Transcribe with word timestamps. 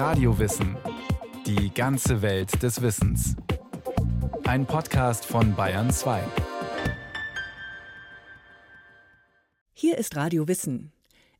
Radiowissen. 0.00 0.78
Die 1.44 1.74
ganze 1.74 2.22
Welt 2.22 2.62
des 2.62 2.80
Wissens. 2.80 3.36
Ein 4.44 4.64
Podcast 4.64 5.26
von 5.26 5.54
Bayern 5.54 5.90
2. 5.90 6.22
Hier 9.74 9.98
ist 9.98 10.16
Radio 10.16 10.48
Wissen. 10.48 10.90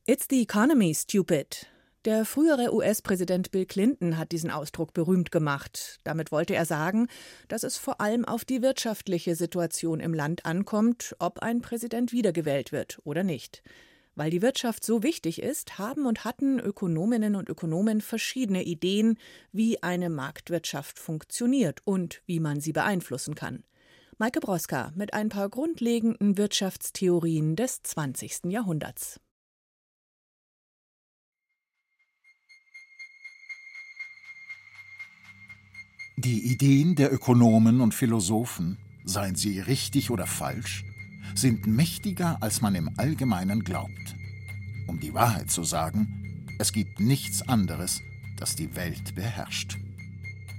It's 0.05 0.27
the 0.29 0.43
economy, 0.43 0.93
stupid. 0.93 1.65
Der 2.05 2.23
frühere 2.23 2.71
US-Präsident 2.71 3.49
Bill 3.49 3.65
Clinton 3.65 4.19
hat 4.19 4.31
diesen 4.31 4.51
Ausdruck 4.51 4.93
berühmt 4.93 5.31
gemacht. 5.31 5.99
Damit 6.03 6.31
wollte 6.31 6.53
er 6.53 6.65
sagen, 6.65 7.07
dass 7.47 7.63
es 7.63 7.77
vor 7.77 7.99
allem 7.99 8.25
auf 8.25 8.45
die 8.45 8.61
wirtschaftliche 8.61 9.35
Situation 9.35 9.99
im 9.99 10.13
Land 10.13 10.45
ankommt, 10.45 11.15
ob 11.17 11.39
ein 11.39 11.61
Präsident 11.61 12.11
wiedergewählt 12.11 12.71
wird 12.71 12.99
oder 13.05 13.23
nicht. 13.23 13.63
Weil 14.21 14.29
die 14.29 14.43
Wirtschaft 14.43 14.85
so 14.85 15.01
wichtig 15.01 15.41
ist, 15.41 15.79
haben 15.79 16.05
und 16.05 16.25
hatten 16.25 16.59
Ökonominnen 16.59 17.35
und 17.35 17.49
Ökonomen 17.49 18.01
verschiedene 18.01 18.61
Ideen, 18.61 19.17
wie 19.51 19.81
eine 19.81 20.11
Marktwirtschaft 20.11 20.99
funktioniert 20.99 21.81
und 21.85 22.21
wie 22.27 22.39
man 22.39 22.61
sie 22.61 22.71
beeinflussen 22.71 23.33
kann. 23.33 23.63
Maike 24.19 24.39
Broska 24.39 24.91
mit 24.93 25.15
ein 25.15 25.29
paar 25.29 25.49
grundlegenden 25.49 26.37
Wirtschaftstheorien 26.37 27.55
des 27.55 27.81
20. 27.81 28.51
Jahrhunderts. 28.51 29.19
Die 36.17 36.51
Ideen 36.51 36.93
der 36.93 37.11
Ökonomen 37.11 37.81
und 37.81 37.95
Philosophen, 37.95 38.77
seien 39.03 39.33
sie 39.33 39.59
richtig 39.59 40.11
oder 40.11 40.27
falsch, 40.27 40.85
sind 41.35 41.67
mächtiger, 41.67 42.37
als 42.41 42.61
man 42.61 42.75
im 42.75 42.89
Allgemeinen 42.97 43.63
glaubt. 43.63 44.15
Um 44.87 44.99
die 44.99 45.13
Wahrheit 45.13 45.49
zu 45.49 45.63
sagen, 45.63 46.45
es 46.59 46.73
gibt 46.73 46.99
nichts 46.99 47.47
anderes, 47.47 48.01
das 48.37 48.55
die 48.55 48.75
Welt 48.75 49.15
beherrscht. 49.15 49.77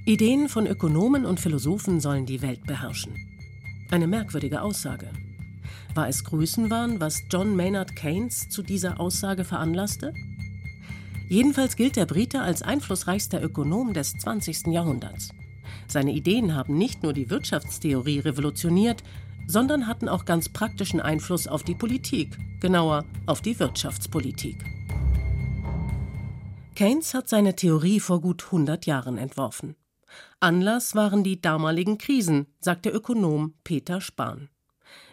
Ideen 0.05 0.49
von 0.49 0.67
Ökonomen 0.67 1.25
und 1.25 1.39
Philosophen 1.39 2.01
sollen 2.01 2.27
die 2.27 2.43
Welt 2.43 2.65
beherrschen. 2.65 3.13
Eine 3.91 4.07
merkwürdige 4.07 4.63
Aussage. 4.63 5.11
War 5.95 6.09
es 6.09 6.25
Größenwahn, 6.25 7.01
was 7.01 7.23
John 7.31 7.55
Maynard 7.55 7.95
Keynes 7.95 8.49
zu 8.49 8.63
dieser 8.63 8.99
Aussage 8.99 9.45
veranlasste? 9.45 10.15
Jedenfalls 11.29 11.77
gilt 11.77 11.97
der 11.97 12.07
Brite 12.07 12.41
als 12.41 12.63
einflussreichster 12.63 13.43
Ökonom 13.43 13.93
des 13.93 14.15
20. 14.15 14.69
Jahrhunderts. 14.69 15.31
Seine 15.87 16.13
Ideen 16.13 16.55
haben 16.55 16.79
nicht 16.79 17.03
nur 17.03 17.13
die 17.13 17.31
Wirtschaftstheorie 17.31 18.21
revolutioniert, 18.21 19.03
sondern 19.47 19.87
hatten 19.87 20.09
auch 20.09 20.25
ganz 20.25 20.49
praktischen 20.49 21.01
Einfluss 21.01 21.47
auf 21.47 21.63
die 21.63 21.75
Politik, 21.75 22.39
genauer 22.61 23.05
auf 23.27 23.41
die 23.41 23.59
Wirtschaftspolitik. 23.59 24.65
Keynes 26.75 27.15
hat 27.15 27.29
seine 27.29 27.55
Theorie 27.55 28.01
vor 28.01 28.21
gut 28.21 28.45
100 28.45 28.87
Jahren 28.87 29.19
entworfen. 29.19 29.77
Anlass 30.41 30.95
waren 30.95 31.23
die 31.23 31.41
damaligen 31.41 31.99
Krisen, 31.99 32.47
sagt 32.61 32.85
der 32.85 32.95
Ökonom 32.95 33.55
Peter 33.65 34.01
Spahn. 34.01 34.49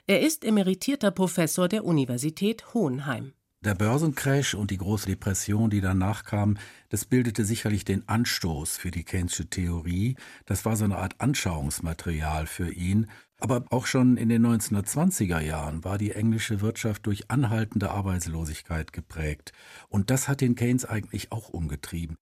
Er 0.07 0.21
ist 0.21 0.43
emeritierter 0.43 1.11
Professor 1.11 1.67
der 1.67 1.85
Universität 1.85 2.73
Hohenheim. 2.73 3.33
Der 3.61 3.75
Börsencrash 3.75 4.53
und 4.53 4.71
die 4.71 4.77
große 4.77 5.05
Depression, 5.05 5.69
die 5.69 5.81
danach 5.81 6.23
kam, 6.23 6.57
das 6.87 7.03
bildete 7.03 7.43
sicherlich 7.43 7.83
den 7.83 8.07
Anstoß 8.07 8.77
für 8.77 8.89
die 8.89 9.03
Keynesche 9.03 9.49
Theorie. 9.49 10.15
Das 10.45 10.63
war 10.63 10.77
so 10.77 10.85
eine 10.85 10.97
Art 10.97 11.19
Anschauungsmaterial 11.19 12.47
für 12.47 12.71
ihn. 12.71 13.07
Aber 13.39 13.63
auch 13.69 13.85
schon 13.85 14.17
in 14.17 14.27
den 14.29 14.45
1920er 14.45 15.39
Jahren 15.39 15.83
war 15.85 15.97
die 15.97 16.11
englische 16.11 16.59
Wirtschaft 16.59 17.05
durch 17.05 17.31
anhaltende 17.31 17.91
Arbeitslosigkeit 17.91 18.91
geprägt. 18.91 19.53
Und 19.87 20.09
das 20.09 20.27
hat 20.27 20.41
den 20.41 20.55
Keynes 20.55 20.85
eigentlich 20.85 21.31
auch 21.31 21.49
umgetrieben. 21.49 22.17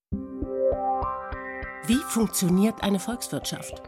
Wie 1.88 2.00
funktioniert 2.10 2.84
eine 2.84 3.00
Volkswirtschaft? 3.00 3.82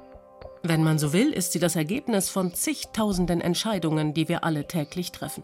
Wenn 0.64 0.84
man 0.84 0.98
so 1.00 1.14
will, 1.14 1.32
ist 1.32 1.54
sie 1.54 1.60
das 1.60 1.76
Ergebnis 1.76 2.30
von 2.30 2.54
zigtausenden 2.54 3.42
Entscheidungen, 3.42 4.14
die 4.14 4.28
wir 4.28 4.44
alle 4.44 4.68
täglich 4.68 5.12
treffen. 5.12 5.44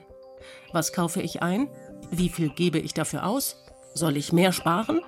Was 0.74 0.92
kaufe 0.92 1.22
ich 1.22 1.42
ein? 1.42 1.70
Wie 2.12 2.30
viel 2.30 2.50
gebe 2.50 2.80
ich 2.80 2.94
dafür 2.94 3.26
aus? 3.26 3.58
Soll 3.94 4.18
ich 4.18 4.34
mehr 4.34 4.52
sparen? 4.52 5.02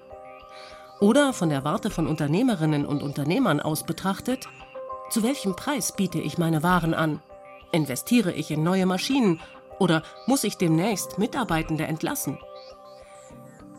Oder 1.00 1.34
von 1.34 1.50
der 1.50 1.64
Warte 1.64 1.90
von 1.90 2.08
Unternehmerinnen 2.08 2.86
und 2.86 3.04
Unternehmern 3.04 3.60
aus 3.60 3.86
betrachtet, 3.86 4.48
zu 5.10 5.24
welchem 5.24 5.56
Preis 5.56 5.94
biete 5.96 6.20
ich 6.20 6.38
meine 6.38 6.64
Waren 6.64 6.94
an? 6.94 7.22
Investiere 7.72 8.34
ich 8.34 8.52
in 8.52 8.64
neue 8.64 8.86
Maschinen 8.86 9.40
oder 9.80 10.04
muss 10.26 10.44
ich 10.44 10.58
demnächst 10.58 11.18
Mitarbeitende 11.18 11.86
entlassen? 11.86 12.38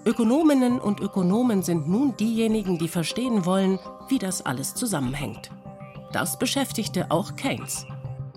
Ökonominnen 0.04 0.78
und 0.78 1.00
Ökonomen 1.00 1.62
sind 1.62 1.88
nun 1.88 2.16
diejenigen, 2.16 2.78
die 2.78 2.88
verstehen 2.88 3.44
wollen, 3.44 3.78
wie 4.08 4.18
das 4.18 4.46
alles 4.46 4.74
zusammenhängt. 4.74 5.50
Das 6.12 6.38
beschäftigte 6.38 7.10
auch 7.10 7.36
Keynes. 7.36 7.84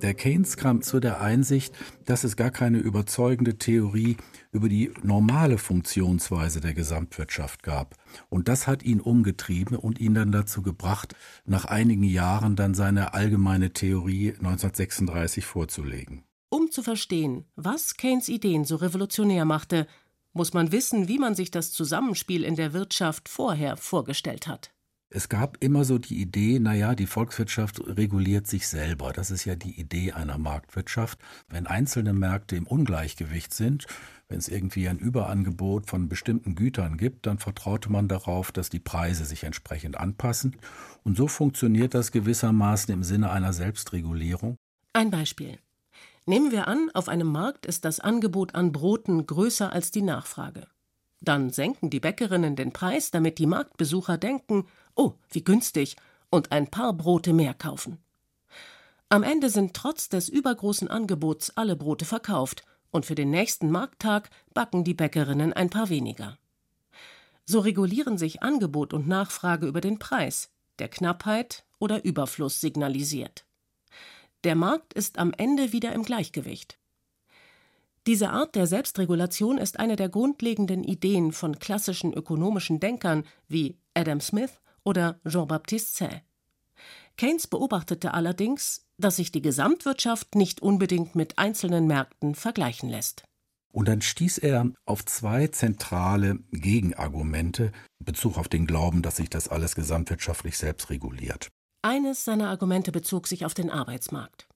Der 0.01 0.13
Keynes 0.15 0.57
kam 0.57 0.81
zu 0.81 0.99
der 0.99 1.21
Einsicht, 1.21 1.73
dass 2.05 2.23
es 2.23 2.35
gar 2.35 2.49
keine 2.49 2.79
überzeugende 2.79 3.57
Theorie 3.57 4.17
über 4.51 4.69
die 4.69 4.91
normale 5.01 5.57
Funktionsweise 5.57 6.61
der 6.61 6.73
Gesamtwirtschaft 6.73 7.63
gab. 7.63 7.95
Und 8.29 8.47
das 8.47 8.67
hat 8.67 8.83
ihn 8.83 8.99
umgetrieben 8.99 9.77
und 9.77 9.99
ihn 9.99 10.13
dann 10.13 10.31
dazu 10.31 10.61
gebracht, 10.61 11.15
nach 11.45 11.65
einigen 11.65 12.03
Jahren 12.03 12.55
dann 12.55 12.73
seine 12.73 13.13
allgemeine 13.13 13.71
Theorie 13.71 14.29
1936 14.29 15.45
vorzulegen. 15.45 16.23
Um 16.49 16.69
zu 16.69 16.83
verstehen, 16.83 17.45
was 17.55 17.95
Keynes 17.95 18.27
Ideen 18.27 18.65
so 18.65 18.75
revolutionär 18.75 19.45
machte, 19.45 19.87
muss 20.33 20.53
man 20.53 20.71
wissen, 20.71 21.07
wie 21.07 21.17
man 21.17 21.35
sich 21.35 21.51
das 21.51 21.71
Zusammenspiel 21.71 22.43
in 22.43 22.55
der 22.55 22.73
Wirtschaft 22.73 23.29
vorher 23.29 23.77
vorgestellt 23.77 24.47
hat. 24.47 24.71
Es 25.13 25.27
gab 25.27 25.57
immer 25.59 25.83
so 25.83 25.97
die 25.97 26.21
Idee, 26.21 26.57
naja, 26.59 26.95
die 26.95 27.05
Volkswirtschaft 27.05 27.81
reguliert 27.85 28.47
sich 28.47 28.69
selber. 28.69 29.11
Das 29.11 29.29
ist 29.29 29.43
ja 29.43 29.55
die 29.55 29.77
Idee 29.77 30.13
einer 30.13 30.37
Marktwirtschaft. 30.37 31.19
Wenn 31.49 31.67
einzelne 31.67 32.13
Märkte 32.13 32.55
im 32.55 32.65
Ungleichgewicht 32.65 33.53
sind, 33.53 33.87
wenn 34.29 34.37
es 34.37 34.47
irgendwie 34.47 34.87
ein 34.87 34.99
Überangebot 34.99 35.89
von 35.89 36.07
bestimmten 36.07 36.55
Gütern 36.55 36.95
gibt, 36.95 37.25
dann 37.25 37.39
vertraute 37.39 37.91
man 37.91 38.07
darauf, 38.07 38.53
dass 38.53 38.69
die 38.69 38.79
Preise 38.79 39.25
sich 39.25 39.43
entsprechend 39.43 39.97
anpassen. 39.97 40.55
Und 41.03 41.17
so 41.17 41.27
funktioniert 41.27 41.93
das 41.93 42.13
gewissermaßen 42.13 42.93
im 42.93 43.03
Sinne 43.03 43.31
einer 43.31 43.51
Selbstregulierung. 43.51 44.55
Ein 44.93 45.11
Beispiel. 45.11 45.57
Nehmen 46.25 46.53
wir 46.53 46.69
an, 46.69 46.89
auf 46.93 47.09
einem 47.09 47.27
Markt 47.27 47.65
ist 47.65 47.83
das 47.83 47.99
Angebot 47.99 48.55
an 48.55 48.71
Broten 48.71 49.25
größer 49.25 49.73
als 49.73 49.91
die 49.91 50.03
Nachfrage. 50.03 50.67
Dann 51.19 51.49
senken 51.49 51.89
die 51.89 51.99
Bäckerinnen 51.99 52.55
den 52.55 52.71
Preis, 52.71 53.11
damit 53.11 53.39
die 53.39 53.45
Marktbesucher 53.45 54.17
denken, 54.17 54.65
oh, 54.95 55.13
wie 55.29 55.43
günstig, 55.43 55.95
und 56.29 56.51
ein 56.51 56.67
paar 56.67 56.93
Brote 56.93 57.33
mehr 57.33 57.53
kaufen. 57.53 57.97
Am 59.09 59.23
Ende 59.23 59.49
sind 59.49 59.73
trotz 59.73 60.07
des 60.07 60.29
übergroßen 60.29 60.87
Angebots 60.87 61.51
alle 61.57 61.75
Brote 61.75 62.05
verkauft, 62.05 62.63
und 62.91 63.05
für 63.05 63.15
den 63.15 63.29
nächsten 63.29 63.71
Markttag 63.71 64.29
backen 64.53 64.83
die 64.83 64.93
Bäckerinnen 64.93 65.53
ein 65.53 65.69
paar 65.69 65.89
weniger. 65.89 66.37
So 67.45 67.59
regulieren 67.59 68.17
sich 68.17 68.43
Angebot 68.43 68.93
und 68.93 69.07
Nachfrage 69.07 69.67
über 69.67 69.81
den 69.81 69.99
Preis, 69.99 70.49
der 70.79 70.87
Knappheit 70.87 71.65
oder 71.79 72.05
Überfluss 72.05 72.61
signalisiert. 72.61 73.45
Der 74.43 74.55
Markt 74.55 74.93
ist 74.93 75.19
am 75.19 75.33
Ende 75.37 75.73
wieder 75.73 75.93
im 75.93 76.03
Gleichgewicht. 76.03 76.77
Diese 78.07 78.29
Art 78.29 78.55
der 78.55 78.65
Selbstregulation 78.65 79.57
ist 79.57 79.79
eine 79.79 79.95
der 79.95 80.09
grundlegenden 80.09 80.83
Ideen 80.83 81.33
von 81.33 81.59
klassischen 81.59 82.13
ökonomischen 82.13 82.79
Denkern 82.79 83.25
wie 83.47 83.77
Adam 83.93 84.21
Smith 84.21 84.60
oder 84.83 85.19
Jean-Baptiste 85.27 86.05
Say. 86.05 86.21
Keynes 87.17 87.47
beobachtete 87.47 88.13
allerdings, 88.13 88.87
dass 88.97 89.17
sich 89.17 89.31
die 89.31 89.41
Gesamtwirtschaft 89.41 90.35
nicht 90.35 90.61
unbedingt 90.61 91.15
mit 91.15 91.37
einzelnen 91.37 91.87
Märkten 91.87 92.35
vergleichen 92.35 92.89
lässt. 92.89 93.23
Und 93.71 93.87
dann 93.87 94.01
stieß 94.01 94.39
er 94.39 94.71
auf 94.85 95.05
zwei 95.05 95.47
zentrale 95.47 96.39
Gegenargumente 96.51 97.71
in 97.99 98.05
Bezug 98.05 98.37
auf 98.37 98.49
den 98.49 98.65
Glauben, 98.65 99.01
dass 99.01 99.17
sich 99.17 99.29
das 99.29 99.47
alles 99.47 99.75
gesamtwirtschaftlich 99.75 100.57
selbst 100.57 100.89
reguliert. 100.89 101.49
Eines 101.81 102.25
seiner 102.25 102.49
Argumente 102.49 102.91
bezog 102.91 103.27
sich 103.27 103.45
auf 103.45 103.53
den 103.53 103.69
Arbeitsmarkt. 103.69 104.47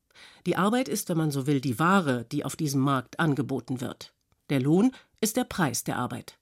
Die 0.46 0.58
Arbeit 0.58 0.90
ist, 0.90 1.10
wenn 1.10 1.18
man 1.18 1.32
so 1.32 1.48
will, 1.48 1.62
die 1.62 1.80
Ware, 1.80 2.26
die 2.26 2.46
auf 2.46 2.56
diesem 2.56 2.82
Markt 2.82 3.20
angeboten 3.20 3.82
wird. 3.82 4.14
Der 4.50 4.60
Lohn 4.60 4.92
ist 5.22 5.38
der 5.38 5.44
Preis 5.44 5.84
der 5.84 5.98
Arbeit. 5.98 6.38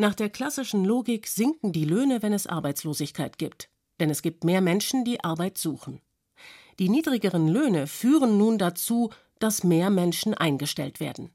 Nach 0.00 0.14
der 0.14 0.30
klassischen 0.30 0.86
Logik 0.86 1.26
sinken 1.26 1.74
die 1.74 1.84
Löhne, 1.84 2.22
wenn 2.22 2.32
es 2.32 2.46
Arbeitslosigkeit 2.46 3.36
gibt, 3.36 3.68
denn 4.00 4.08
es 4.08 4.22
gibt 4.22 4.44
mehr 4.44 4.62
Menschen, 4.62 5.04
die 5.04 5.22
Arbeit 5.22 5.58
suchen. 5.58 6.00
Die 6.78 6.88
niedrigeren 6.88 7.48
Löhne 7.48 7.86
führen 7.86 8.38
nun 8.38 8.56
dazu, 8.56 9.10
dass 9.40 9.62
mehr 9.62 9.90
Menschen 9.90 10.32
eingestellt 10.32 11.00
werden. 11.00 11.34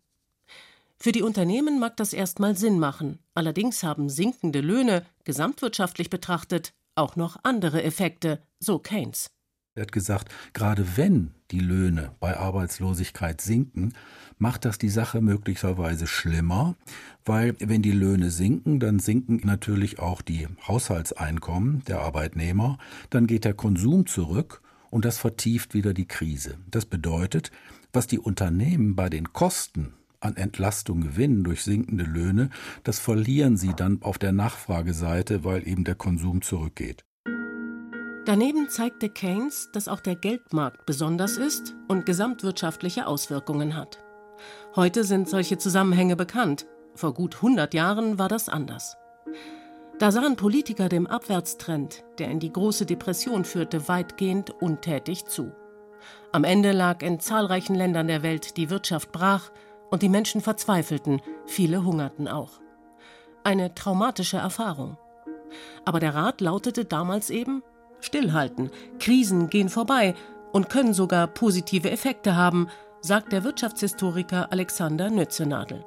Für 0.97 1.11
die 1.11 1.21
Unternehmen 1.21 1.77
mag 1.77 1.95
das 1.97 2.11
erstmal 2.11 2.57
Sinn 2.57 2.79
machen, 2.79 3.19
allerdings 3.35 3.83
haben 3.83 4.09
sinkende 4.09 4.61
Löhne, 4.61 5.05
gesamtwirtschaftlich 5.25 6.09
betrachtet, 6.09 6.73
auch 6.95 7.15
noch 7.15 7.37
andere 7.43 7.83
Effekte, 7.83 8.41
so 8.59 8.79
Keynes. 8.79 9.27
Er 9.77 9.81
hat 9.81 9.91
gesagt, 9.91 10.33
gerade 10.53 10.95
wenn 10.95 11.31
die 11.51 11.59
Löhne 11.59 12.11
bei 12.21 12.37
Arbeitslosigkeit 12.37 13.41
sinken, 13.41 13.93
macht 14.37 14.63
das 14.63 14.77
die 14.77 14.89
Sache 14.89 15.19
möglicherweise 15.19 16.07
schlimmer, 16.07 16.75
weil 17.25 17.55
wenn 17.59 17.81
die 17.81 17.91
Löhne 17.91 18.31
sinken, 18.31 18.79
dann 18.79 18.99
sinken 18.99 19.41
natürlich 19.43 19.99
auch 19.99 20.21
die 20.21 20.47
Haushaltseinkommen 20.65 21.83
der 21.89 21.99
Arbeitnehmer, 21.99 22.77
dann 23.09 23.27
geht 23.27 23.43
der 23.43 23.53
Konsum 23.53 24.05
zurück 24.05 24.61
und 24.91 25.03
das 25.03 25.17
vertieft 25.17 25.73
wieder 25.73 25.93
die 25.93 26.07
Krise. 26.07 26.57
Das 26.71 26.85
bedeutet, 26.85 27.51
was 27.91 28.07
die 28.07 28.19
Unternehmen 28.19 28.95
bei 28.95 29.09
den 29.09 29.33
Kosten 29.33 29.93
an 30.21 30.37
Entlastung 30.37 31.01
gewinnen 31.01 31.43
durch 31.43 31.63
sinkende 31.63 32.05
Löhne, 32.05 32.49
das 32.85 32.99
verlieren 32.99 33.57
sie 33.57 33.73
dann 33.75 34.01
auf 34.03 34.19
der 34.19 34.31
Nachfrageseite, 34.31 35.43
weil 35.43 35.67
eben 35.67 35.83
der 35.83 35.95
Konsum 35.95 36.41
zurückgeht. 36.41 37.03
Daneben 38.25 38.69
zeigte 38.69 39.07
Keynes, 39.07 39.69
dass 39.71 39.87
auch 39.87 39.99
der 39.99 40.15
Geldmarkt 40.15 40.87
besonders 40.87 41.37
ist 41.37 41.75
und 41.87 42.07
gesamtwirtschaftliche 42.07 43.05
Auswirkungen 43.05 43.77
hat. 43.77 43.99
Heute 44.75 45.03
sind 45.03 45.29
solche 45.29 45.59
Zusammenhänge 45.59 46.15
bekannt. 46.15 46.65
Vor 46.95 47.13
gut 47.13 47.35
100 47.35 47.75
Jahren 47.75 48.17
war 48.17 48.27
das 48.27 48.49
anders. 48.49 48.97
Da 49.99 50.11
sahen 50.11 50.37
Politiker 50.37 50.89
dem 50.89 51.05
Abwärtstrend, 51.05 52.03
der 52.17 52.29
in 52.31 52.39
die 52.39 52.51
große 52.51 52.87
Depression 52.87 53.45
führte, 53.45 53.87
weitgehend 53.87 54.49
untätig 54.49 55.25
zu. 55.25 55.51
Am 56.31 56.43
Ende 56.43 56.71
lag 56.71 57.03
in 57.03 57.19
zahlreichen 57.19 57.75
Ländern 57.75 58.07
der 58.07 58.23
Welt 58.23 58.57
die 58.57 58.71
Wirtschaft 58.71 59.11
brach 59.11 59.51
und 59.91 60.01
die 60.01 60.09
Menschen 60.09 60.41
verzweifelten, 60.41 61.21
viele 61.45 61.83
hungerten 61.83 62.27
auch. 62.27 62.59
Eine 63.43 63.75
traumatische 63.75 64.37
Erfahrung. 64.37 64.97
Aber 65.85 65.99
der 65.99 66.15
Rat 66.15 66.41
lautete 66.41 66.85
damals 66.85 67.29
eben 67.29 67.61
Stillhalten, 68.05 68.69
Krisen 68.99 69.49
gehen 69.49 69.69
vorbei 69.69 70.13
und 70.53 70.69
können 70.69 70.93
sogar 70.93 71.27
positive 71.27 71.91
Effekte 71.91 72.35
haben, 72.35 72.69
sagt 73.01 73.33
der 73.33 73.43
Wirtschaftshistoriker 73.43 74.51
Alexander 74.51 75.09
Nützenadel. 75.09 75.83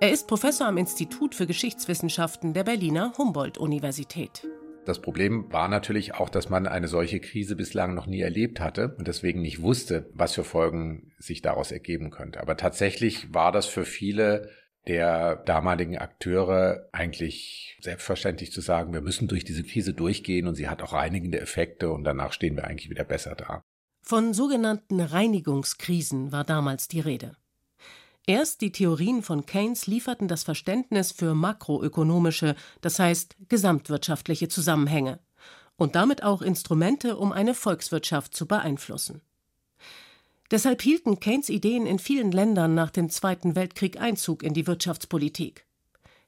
Er 0.00 0.10
ist 0.10 0.26
Professor 0.26 0.66
am 0.66 0.78
Institut 0.78 1.34
für 1.34 1.46
Geschichtswissenschaften 1.46 2.54
der 2.54 2.64
Berliner 2.64 3.12
Humboldt-Universität. 3.16 4.46
Das 4.84 5.00
Problem 5.00 5.52
war 5.52 5.68
natürlich 5.68 6.14
auch, 6.14 6.28
dass 6.28 6.50
man 6.50 6.66
eine 6.66 6.88
solche 6.88 7.20
Krise 7.20 7.54
bislang 7.54 7.94
noch 7.94 8.06
nie 8.06 8.20
erlebt 8.20 8.58
hatte 8.58 8.96
und 8.98 9.06
deswegen 9.06 9.40
nicht 9.40 9.62
wusste, 9.62 10.10
was 10.12 10.34
für 10.34 10.42
Folgen 10.42 11.12
sich 11.18 11.40
daraus 11.40 11.70
ergeben 11.70 12.10
könnte. 12.10 12.40
Aber 12.40 12.56
tatsächlich 12.56 13.32
war 13.32 13.52
das 13.52 13.66
für 13.66 13.84
viele 13.84 14.50
der 14.88 15.36
damaligen 15.36 15.96
Akteure 15.96 16.88
eigentlich 16.92 17.78
selbstverständlich 17.80 18.52
zu 18.52 18.60
sagen, 18.60 18.92
wir 18.92 19.00
müssen 19.00 19.28
durch 19.28 19.44
diese 19.44 19.62
Krise 19.62 19.94
durchgehen 19.94 20.48
und 20.48 20.56
sie 20.56 20.68
hat 20.68 20.82
auch 20.82 20.92
reinigende 20.92 21.40
Effekte 21.40 21.90
und 21.90 22.04
danach 22.04 22.32
stehen 22.32 22.56
wir 22.56 22.64
eigentlich 22.64 22.90
wieder 22.90 23.04
besser 23.04 23.34
da. 23.34 23.62
Von 24.02 24.34
sogenannten 24.34 25.00
Reinigungskrisen 25.00 26.32
war 26.32 26.42
damals 26.42 26.88
die 26.88 27.00
Rede. 27.00 27.36
Erst 28.26 28.60
die 28.60 28.72
Theorien 28.72 29.22
von 29.22 29.46
Keynes 29.46 29.86
lieferten 29.86 30.28
das 30.28 30.44
Verständnis 30.44 31.12
für 31.12 31.34
makroökonomische, 31.34 32.54
das 32.80 32.98
heißt 32.98 33.36
gesamtwirtschaftliche 33.48 34.48
Zusammenhänge 34.48 35.18
und 35.76 35.96
damit 35.96 36.22
auch 36.22 36.42
Instrumente, 36.42 37.16
um 37.16 37.32
eine 37.32 37.54
Volkswirtschaft 37.54 38.34
zu 38.34 38.46
beeinflussen. 38.46 39.22
Deshalb 40.52 40.82
hielten 40.82 41.18
Keynes 41.18 41.48
Ideen 41.48 41.86
in 41.86 41.98
vielen 41.98 42.30
Ländern 42.30 42.74
nach 42.74 42.90
dem 42.90 43.08
Zweiten 43.08 43.56
Weltkrieg 43.56 43.98
Einzug 43.98 44.42
in 44.42 44.52
die 44.52 44.66
Wirtschaftspolitik. 44.66 45.66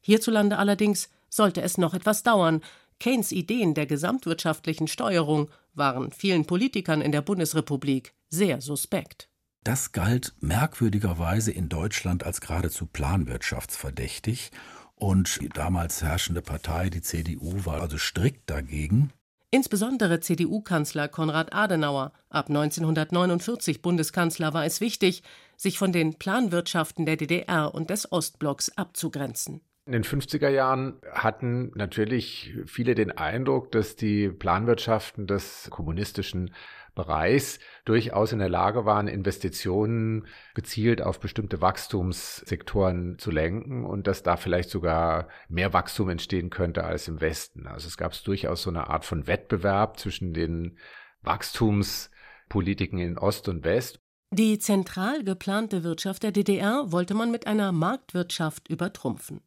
Hierzulande 0.01 0.57
allerdings 0.57 1.11
sollte 1.29 1.61
es 1.61 1.77
noch 1.77 1.93
etwas 1.93 2.23
dauern. 2.23 2.63
Keynes 2.99 3.33
Ideen 3.33 3.75
der 3.75 3.85
gesamtwirtschaftlichen 3.85 4.89
Steuerung 4.89 5.51
waren 5.75 6.11
vielen 6.11 6.47
Politikern 6.47 7.03
in 7.03 7.13
der 7.13 7.21
Bundesrepublik 7.21 8.15
sehr 8.31 8.63
suspekt. 8.63 9.29
Das 9.63 9.93
galt 9.93 10.33
merkwürdigerweise 10.41 11.53
in 11.53 11.69
Deutschland 11.69 12.25
als 12.25 12.41
geradezu 12.41 12.87
planwirtschaftsverdächtig 12.87 14.53
und 14.95 15.43
die 15.43 15.51
damals 15.51 16.03
herrschende 16.03 16.41
Partei, 16.41 16.89
die 16.89 17.03
CDU, 17.03 17.67
war 17.67 17.83
also 17.83 17.99
strikt 17.99 18.49
dagegen. 18.49 19.13
Insbesondere 19.55 20.19
CDU-Kanzler 20.19 21.07
Konrad 21.07 21.55
Adenauer, 21.55 22.13
ab 22.29 22.49
1949 22.49 23.83
Bundeskanzler, 23.83 24.53
war 24.53 24.65
es 24.65 24.81
wichtig, 24.81 25.23
sich 25.57 25.79
von 25.79 25.93
den 25.93 26.19
Planwirtschaften 26.19 27.07
der 27.07 27.17
DDR 27.17 27.73
und 27.73 27.89
des 27.89 28.11
Ostblocks 28.11 28.77
abzugrenzen. 28.77 29.61
In 29.87 29.93
den 29.93 30.03
50er 30.03 30.49
Jahren 30.49 30.95
hatten 31.13 31.71
natürlich 31.77 32.53
viele 32.67 32.97
den 32.97 33.13
Eindruck, 33.13 33.71
dass 33.71 33.95
die 33.95 34.29
Planwirtschaften 34.29 35.29
des 35.29 35.69
kommunistischen 35.71 36.53
Bereichs 36.95 37.59
durchaus 37.85 38.33
in 38.33 38.39
der 38.39 38.49
Lage 38.49 38.85
waren, 38.85 39.09
Investitionen 39.09 40.27
gezielt 40.55 41.03
auf 41.03 41.21
bestimmte 41.21 41.61
Wachstumssektoren 41.61 43.19
zu 43.19 43.31
lenken 43.31 43.85
und 43.85 44.07
dass 44.07 44.23
da 44.23 44.37
vielleicht 44.37 44.71
sogar 44.71 45.29
mehr 45.49 45.73
Wachstum 45.73 46.09
entstehen 46.09 46.51
könnte 46.51 46.85
als 46.85 47.09
im 47.09 47.21
Westen. 47.21 47.67
Also 47.67 47.89
es 47.89 47.97
gab 47.97 48.15
durchaus 48.25 48.63
so 48.63 48.71
eine 48.71 48.89
Art 48.89 49.05
von 49.05 49.27
Wettbewerb 49.27 49.99
zwischen 49.99 50.33
den 50.33 50.79
Wachstumspolitiken 51.23 52.99
in 52.99 53.19
Ost 53.19 53.49
und 53.49 53.65
West. 53.65 54.01
Die 54.31 54.59
zentral 54.59 55.23
geplante 55.23 55.85
Wirtschaft 55.85 56.23
der 56.23 56.33
DDR 56.33 56.87
wollte 56.91 57.15
man 57.15 57.31
mit 57.31 57.47
einer 57.47 57.71
Marktwirtschaft 57.71 58.69
übertrumpfen. 58.69 59.41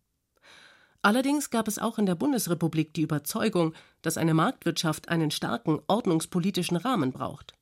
Allerdings 1.02 1.50
gab 1.50 1.68
es 1.68 1.80
auch 1.80 1.98
in 1.98 2.06
der 2.06 2.16
Bundesrepublik 2.16 2.94
die 2.94 3.02
Überzeugung, 3.02 3.74
dass 4.02 4.18
eine 4.18 4.34
Marktwirtschaft 4.34 5.10
einen 5.10 5.32
starken 5.32 5.80
ordnungspolitischen 5.88 6.78
Rahmen 6.78 7.12
braucht. 7.12 7.54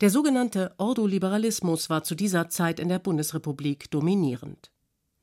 Der 0.00 0.10
sogenannte 0.10 0.74
Ordoliberalismus 0.78 1.90
war 1.90 2.04
zu 2.04 2.14
dieser 2.14 2.48
Zeit 2.48 2.80
in 2.80 2.88
der 2.88 2.98
Bundesrepublik 2.98 3.90
dominierend. 3.90 4.70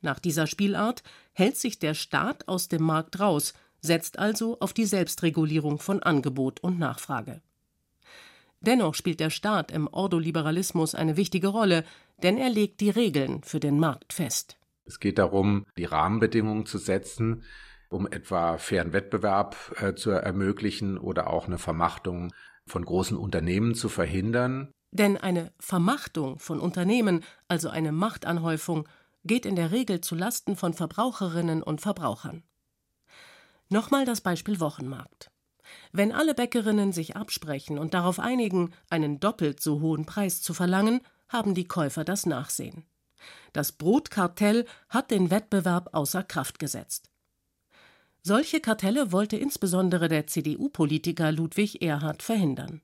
Nach 0.01 0.19
dieser 0.19 0.45
Spielart 0.45 1.01
hält 1.33 1.57
sich 1.57 1.79
der 1.79 1.95
Staat 1.95 2.47
aus 2.47 2.67
dem 2.67 2.83
Markt 2.83 3.19
raus, 3.19 3.53
setzt 3.81 4.19
also 4.19 4.59
auf 4.59 4.73
die 4.73 4.85
Selbstregulierung 4.85 5.79
von 5.79 6.03
Angebot 6.03 6.59
und 6.59 6.77
Nachfrage. 6.77 7.41
Dennoch 8.61 8.95
spielt 8.95 9.19
der 9.19 9.29
Staat 9.29 9.71
im 9.71 9.87
Ordoliberalismus 9.87 10.95
eine 10.95 11.17
wichtige 11.17 11.47
Rolle, 11.47 11.83
denn 12.21 12.37
er 12.37 12.49
legt 12.49 12.81
die 12.81 12.89
Regeln 12.89 13.43
für 13.43 13.59
den 13.59 13.79
Markt 13.79 14.13
fest. 14.13 14.57
Es 14.87 14.99
geht 14.99 15.17
darum, 15.17 15.65
die 15.77 15.85
Rahmenbedingungen 15.85 16.65
zu 16.65 16.77
setzen, 16.77 17.43
um 17.89 18.07
etwa 18.07 18.57
fairen 18.57 18.93
Wettbewerb 18.93 19.55
äh, 19.79 19.93
zu 19.93 20.11
ermöglichen 20.11 20.97
oder 20.97 21.29
auch 21.29 21.47
eine 21.47 21.57
Vermachtung 21.57 22.33
von 22.65 22.83
großen 22.83 23.17
Unternehmen 23.17 23.75
zu 23.75 23.89
verhindern. 23.89 24.71
Denn 24.91 25.17
eine 25.17 25.51
Vermachtung 25.59 26.39
von 26.39 26.59
Unternehmen, 26.59 27.23
also 27.47 27.69
eine 27.69 27.91
Machtanhäufung, 27.91 28.87
geht 29.23 29.45
in 29.45 29.55
der 29.55 29.71
Regel 29.71 30.01
zu 30.01 30.15
Lasten 30.15 30.55
von 30.55 30.73
Verbraucherinnen 30.73 31.61
und 31.61 31.81
Verbrauchern. 31.81 32.43
Nochmal 33.69 34.05
das 34.05 34.21
Beispiel 34.21 34.59
Wochenmarkt. 34.59 35.29
Wenn 35.91 36.13
alle 36.13 36.33
Bäckerinnen 36.33 36.93
sich 36.93 37.17
absprechen 37.17 37.77
und 37.77 37.93
darauf 37.93 38.19
einigen, 38.19 38.71
einen 38.89 39.19
doppelt 39.19 39.59
so 39.61 39.81
hohen 39.81 40.05
Preis 40.05 40.41
zu 40.41 40.53
verlangen, 40.53 41.01
haben 41.27 41.53
die 41.53 41.67
Käufer 41.67 42.05
das 42.05 42.25
Nachsehen. 42.25 42.85
Das 43.53 43.71
Brotkartell 43.71 44.65
hat 44.89 45.11
den 45.11 45.31
Wettbewerb 45.31 45.89
außer 45.93 46.23
Kraft 46.23 46.59
gesetzt. 46.59 47.09
Solche 48.23 48.59
Kartelle 48.59 49.11
wollte 49.11 49.37
insbesondere 49.37 50.09
der 50.09 50.27
CDU-Politiker 50.27 51.31
Ludwig 51.31 51.81
Erhard 51.81 52.23
verhindern. 52.23 52.81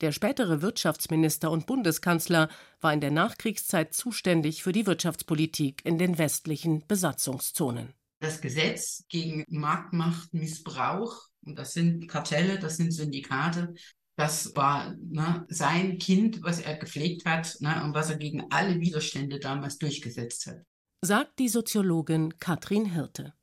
Der 0.00 0.12
spätere 0.12 0.60
Wirtschaftsminister 0.60 1.50
und 1.50 1.66
Bundeskanzler 1.66 2.48
war 2.80 2.92
in 2.92 3.00
der 3.00 3.10
Nachkriegszeit 3.10 3.94
zuständig 3.94 4.62
für 4.62 4.72
die 4.72 4.86
Wirtschaftspolitik 4.86 5.84
in 5.84 5.98
den 5.98 6.18
westlichen 6.18 6.86
Besatzungszonen. 6.86 7.94
Das 8.20 8.40
Gesetz 8.40 9.04
gegen 9.08 9.44
Marktmachtmissbrauch, 9.48 11.28
und 11.44 11.58
das 11.58 11.72
sind 11.72 12.08
Kartelle, 12.08 12.58
das 12.58 12.76
sind 12.76 12.92
Syndikate, 12.92 13.74
das 14.16 14.54
war 14.54 14.94
ne, 15.00 15.44
sein 15.48 15.98
Kind, 15.98 16.42
was 16.42 16.60
er 16.60 16.76
gepflegt 16.76 17.24
hat 17.24 17.56
ne, 17.60 17.82
und 17.84 17.94
was 17.94 18.10
er 18.10 18.16
gegen 18.16 18.50
alle 18.50 18.80
Widerstände 18.80 19.40
damals 19.40 19.78
durchgesetzt 19.78 20.46
hat. 20.46 20.62
Sagt 21.02 21.38
die 21.38 21.48
Soziologin 21.48 22.38
Katrin 22.38 22.86
Hirte. 22.86 23.34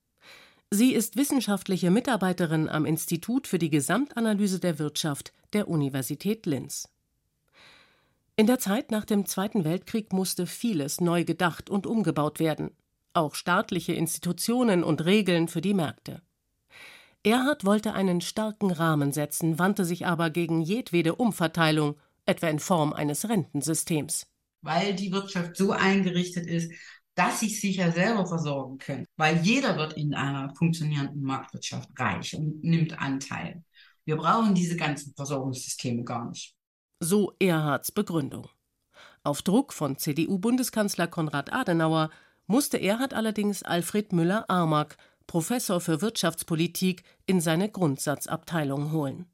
Sie 0.71 0.93
ist 0.93 1.17
wissenschaftliche 1.17 1.91
Mitarbeiterin 1.91 2.69
am 2.69 2.85
Institut 2.85 3.47
für 3.47 3.59
die 3.59 3.69
Gesamtanalyse 3.69 4.59
der 4.59 4.79
Wirtschaft 4.79 5.33
der 5.51 5.67
Universität 5.67 6.45
Linz. 6.45 6.87
In 8.37 8.47
der 8.47 8.59
Zeit 8.59 8.89
nach 8.89 9.03
dem 9.03 9.25
Zweiten 9.25 9.65
Weltkrieg 9.65 10.13
musste 10.13 10.47
vieles 10.47 11.01
neu 11.01 11.25
gedacht 11.25 11.69
und 11.69 11.85
umgebaut 11.85 12.39
werden, 12.39 12.71
auch 13.13 13.35
staatliche 13.35 13.93
Institutionen 13.93 14.83
und 14.83 15.03
Regeln 15.03 15.49
für 15.49 15.59
die 15.59 15.73
Märkte. 15.73 16.21
Erhard 17.23 17.65
wollte 17.65 17.93
einen 17.93 18.19
starken 18.21 18.71
Rahmen 18.71 19.11
setzen, 19.11 19.59
wandte 19.59 19.85
sich 19.85 20.07
aber 20.07 20.31
gegen 20.31 20.61
jedwede 20.61 21.15
Umverteilung, 21.15 21.95
etwa 22.25 22.47
in 22.47 22.59
Form 22.59 22.93
eines 22.93 23.29
Rentensystems. 23.29 24.27
Weil 24.61 24.95
die 24.95 25.11
Wirtschaft 25.11 25.55
so 25.55 25.71
eingerichtet 25.71 26.47
ist, 26.47 26.71
dass 27.15 27.39
sie 27.39 27.49
sich 27.49 27.77
ja 27.77 27.91
selber 27.91 28.25
versorgen 28.25 28.77
können. 28.77 29.05
Weil 29.17 29.37
jeder 29.41 29.77
wird 29.77 29.93
in 29.93 30.13
einer 30.13 30.53
funktionierenden 30.55 31.21
Marktwirtschaft 31.21 31.89
reich 31.99 32.35
und 32.35 32.63
nimmt 32.63 32.99
Anteil. 32.99 33.63
Wir 34.05 34.17
brauchen 34.17 34.55
diese 34.55 34.75
ganzen 34.75 35.13
Versorgungssysteme 35.15 36.03
gar 36.03 36.29
nicht. 36.29 36.55
So 36.99 37.33
Erhards 37.39 37.91
Begründung. 37.91 38.47
Auf 39.23 39.41
Druck 39.43 39.73
von 39.73 39.97
CDU-Bundeskanzler 39.97 41.07
Konrad 41.07 41.53
Adenauer 41.53 42.09
musste 42.47 42.81
Erhard 42.81 43.13
allerdings 43.13 43.61
Alfred 43.61 44.13
Müller-Armak, 44.13 44.97
Professor 45.31 45.79
für 45.79 46.01
Wirtschaftspolitik, 46.01 47.05
in 47.25 47.39
seine 47.39 47.69
Grundsatzabteilung 47.69 48.91
holen. 48.91 49.27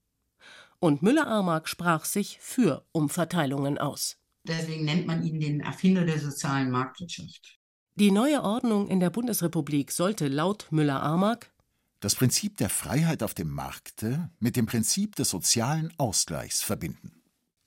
Und 0.78 1.02
Müller-Armak 1.02 1.68
sprach 1.68 2.06
sich 2.06 2.38
für 2.40 2.86
Umverteilungen 2.92 3.80
aus. 3.80 4.16
Deswegen 4.44 4.86
nennt 4.86 5.08
man 5.08 5.24
ihn 5.24 5.40
den 5.40 5.60
Erfinder 5.60 6.06
der 6.06 6.20
sozialen 6.20 6.70
Marktwirtschaft. 6.70 7.58
Die 7.96 8.12
neue 8.12 8.44
Ordnung 8.44 8.90
in 8.90 9.00
der 9.00 9.10
Bundesrepublik 9.10 9.92
sollte 9.92 10.28
laut 10.28 10.68
Müller-Armak 10.70 11.52
das 12.00 12.14
Prinzip 12.14 12.58
der 12.58 12.70
Freiheit 12.70 13.24
auf 13.24 13.34
dem 13.34 13.50
Markte 13.50 14.30
mit 14.38 14.56
dem 14.56 14.68
Prinzip 14.68 15.16
des 15.16 15.32
sozialen 15.32 15.92
Ausgleichs 15.98 16.62
verbinden. 16.62 17.24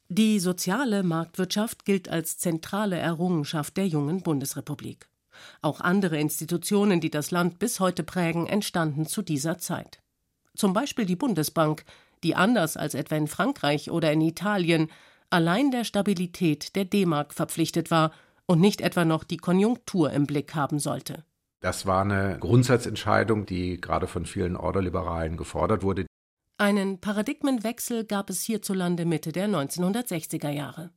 Die 0.08 0.38
soziale 0.38 1.02
Marktwirtschaft 1.02 1.84
gilt 1.84 2.08
als 2.08 2.38
zentrale 2.38 2.96
Errungenschaft 2.96 3.76
der 3.76 3.88
jungen 3.88 4.22
Bundesrepublik. 4.22 5.09
Auch 5.62 5.80
andere 5.80 6.18
Institutionen, 6.18 7.00
die 7.00 7.10
das 7.10 7.30
Land 7.30 7.58
bis 7.58 7.80
heute 7.80 8.02
prägen, 8.02 8.46
entstanden 8.46 9.06
zu 9.06 9.22
dieser 9.22 9.58
Zeit. 9.58 10.00
Zum 10.54 10.72
Beispiel 10.72 11.06
die 11.06 11.16
Bundesbank, 11.16 11.84
die 12.22 12.34
anders 12.34 12.76
als 12.76 12.94
etwa 12.94 13.16
in 13.16 13.28
Frankreich 13.28 13.90
oder 13.90 14.12
in 14.12 14.20
Italien 14.20 14.90
allein 15.30 15.70
der 15.70 15.84
Stabilität 15.84 16.74
der 16.76 16.84
D-Mark 16.84 17.32
verpflichtet 17.32 17.90
war 17.90 18.12
und 18.46 18.60
nicht 18.60 18.80
etwa 18.80 19.04
noch 19.04 19.24
die 19.24 19.36
Konjunktur 19.36 20.10
im 20.12 20.26
Blick 20.26 20.54
haben 20.54 20.78
sollte. 20.78 21.24
Das 21.60 21.86
war 21.86 22.02
eine 22.02 22.38
Grundsatzentscheidung, 22.40 23.46
die 23.46 23.80
gerade 23.80 24.06
von 24.06 24.24
vielen 24.24 24.56
Orderliberalen 24.56 25.36
gefordert 25.36 25.82
wurde. 25.82 26.06
Einen 26.58 27.00
Paradigmenwechsel 27.00 28.04
gab 28.04 28.28
es 28.28 28.42
hierzulande 28.42 29.04
Mitte 29.04 29.32
der 29.32 29.48
1960er 29.48 30.50
Jahre. 30.50 30.90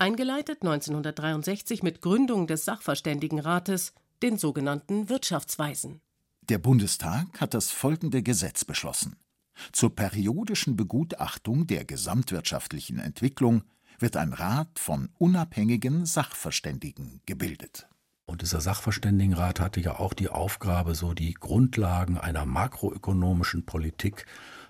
Eingeleitet 0.00 0.62
1963 0.62 1.82
mit 1.82 2.02
Gründung 2.02 2.46
des 2.46 2.64
Sachverständigenrates, 2.64 3.94
den 4.22 4.38
sogenannten 4.38 5.08
Wirtschaftsweisen. 5.08 6.00
Der 6.42 6.58
Bundestag 6.58 7.40
hat 7.40 7.52
das 7.52 7.72
folgende 7.72 8.22
Gesetz 8.22 8.64
beschlossen. 8.64 9.16
Zur 9.72 9.96
periodischen 9.96 10.76
Begutachtung 10.76 11.66
der 11.66 11.84
gesamtwirtschaftlichen 11.84 13.00
Entwicklung 13.00 13.64
wird 13.98 14.16
ein 14.16 14.32
Rat 14.32 14.78
von 14.78 15.08
unabhängigen 15.18 16.06
Sachverständigen 16.06 17.20
gebildet. 17.26 17.88
Und 18.24 18.42
dieser 18.42 18.60
Sachverständigenrat 18.60 19.58
hatte 19.58 19.80
ja 19.80 19.98
auch 19.98 20.12
die 20.12 20.28
Aufgabe, 20.28 20.94
so 20.94 21.12
die 21.12 21.34
Grundlagen 21.34 22.18
einer 22.18 22.46
makroökonomischen 22.46 23.66
Politik 23.66 24.26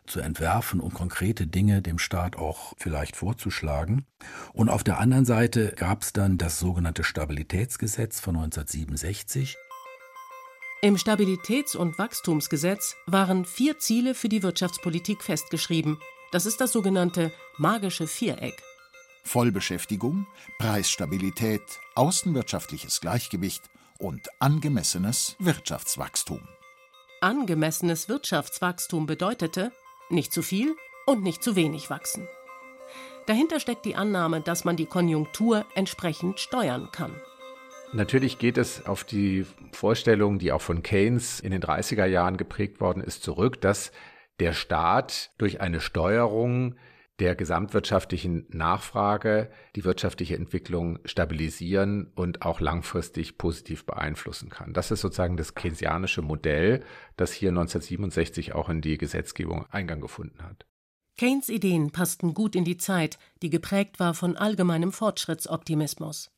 zu 0.08 0.20
entwerfen 0.20 0.80
und 0.80 0.94
konkrete 0.94 1.46
Dinge 1.46 1.82
dem 1.82 1.98
Staat 1.98 2.36
auch 2.36 2.74
vielleicht 2.76 3.16
vorzuschlagen. 3.16 4.06
Und 4.52 4.68
auf 4.68 4.82
der 4.82 4.98
anderen 4.98 5.24
Seite 5.24 5.74
gab 5.76 6.02
es 6.02 6.12
dann 6.12 6.38
das 6.38 6.58
sogenannte 6.58 7.04
Stabilitätsgesetz 7.04 8.20
von 8.20 8.36
1967. 8.36 9.56
Im 10.80 10.96
Stabilitäts- 10.96 11.76
und 11.76 11.98
Wachstumsgesetz 11.98 12.94
waren 13.06 13.44
vier 13.44 13.78
Ziele 13.78 14.14
für 14.14 14.28
die 14.28 14.42
Wirtschaftspolitik 14.42 15.22
festgeschrieben. 15.22 15.98
Das 16.30 16.46
ist 16.46 16.60
das 16.60 16.72
sogenannte 16.72 17.32
magische 17.56 18.06
Viereck. 18.06 18.62
Vollbeschäftigung, 19.24 20.26
Preisstabilität, 20.58 21.62
außenwirtschaftliches 21.96 23.00
Gleichgewicht 23.00 23.62
und 23.98 24.28
angemessenes 24.38 25.36
Wirtschaftswachstum. 25.38 26.40
Angemessenes 27.20 28.08
Wirtschaftswachstum 28.08 29.06
bedeutete 29.06 29.72
nicht 30.10 30.32
zu 30.32 30.42
viel 30.42 30.76
und 31.06 31.22
nicht 31.22 31.42
zu 31.42 31.56
wenig 31.56 31.90
wachsen. 31.90 32.28
Dahinter 33.26 33.60
steckt 33.60 33.84
die 33.84 33.96
Annahme, 33.96 34.40
dass 34.40 34.64
man 34.64 34.76
die 34.76 34.86
Konjunktur 34.86 35.66
entsprechend 35.74 36.40
steuern 36.40 36.88
kann. 36.92 37.12
Natürlich 37.92 38.38
geht 38.38 38.58
es 38.58 38.86
auf 38.86 39.04
die 39.04 39.46
Vorstellung, 39.72 40.38
die 40.38 40.52
auch 40.52 40.60
von 40.60 40.82
Keynes 40.82 41.40
in 41.40 41.50
den 41.50 41.62
30er 41.62 42.04
Jahren 42.04 42.36
geprägt 42.36 42.80
worden 42.80 43.02
ist, 43.02 43.22
zurück, 43.22 43.60
dass 43.60 43.92
der 44.40 44.52
Staat 44.52 45.30
durch 45.38 45.60
eine 45.60 45.80
Steuerung 45.80 46.74
der 47.18 47.34
gesamtwirtschaftlichen 47.34 48.46
Nachfrage 48.50 49.50
die 49.74 49.84
wirtschaftliche 49.84 50.36
Entwicklung 50.36 51.00
stabilisieren 51.04 52.12
und 52.14 52.42
auch 52.42 52.60
langfristig 52.60 53.38
positiv 53.38 53.84
beeinflussen 53.84 54.50
kann. 54.50 54.72
Das 54.72 54.90
ist 54.90 55.00
sozusagen 55.00 55.36
das 55.36 55.54
keynesianische 55.54 56.22
Modell, 56.22 56.84
das 57.16 57.32
hier 57.32 57.50
1967 57.50 58.54
auch 58.54 58.68
in 58.68 58.80
die 58.80 58.98
Gesetzgebung 58.98 59.66
Eingang 59.70 60.00
gefunden 60.00 60.42
hat. 60.42 60.66
Keynes 61.16 61.48
Ideen 61.48 61.90
passten 61.90 62.32
gut 62.32 62.54
in 62.54 62.64
die 62.64 62.76
Zeit, 62.76 63.18
die 63.42 63.50
geprägt 63.50 63.98
war 63.98 64.14
von 64.14 64.36
allgemeinem 64.36 64.92
Fortschrittsoptimismus. 64.92 66.30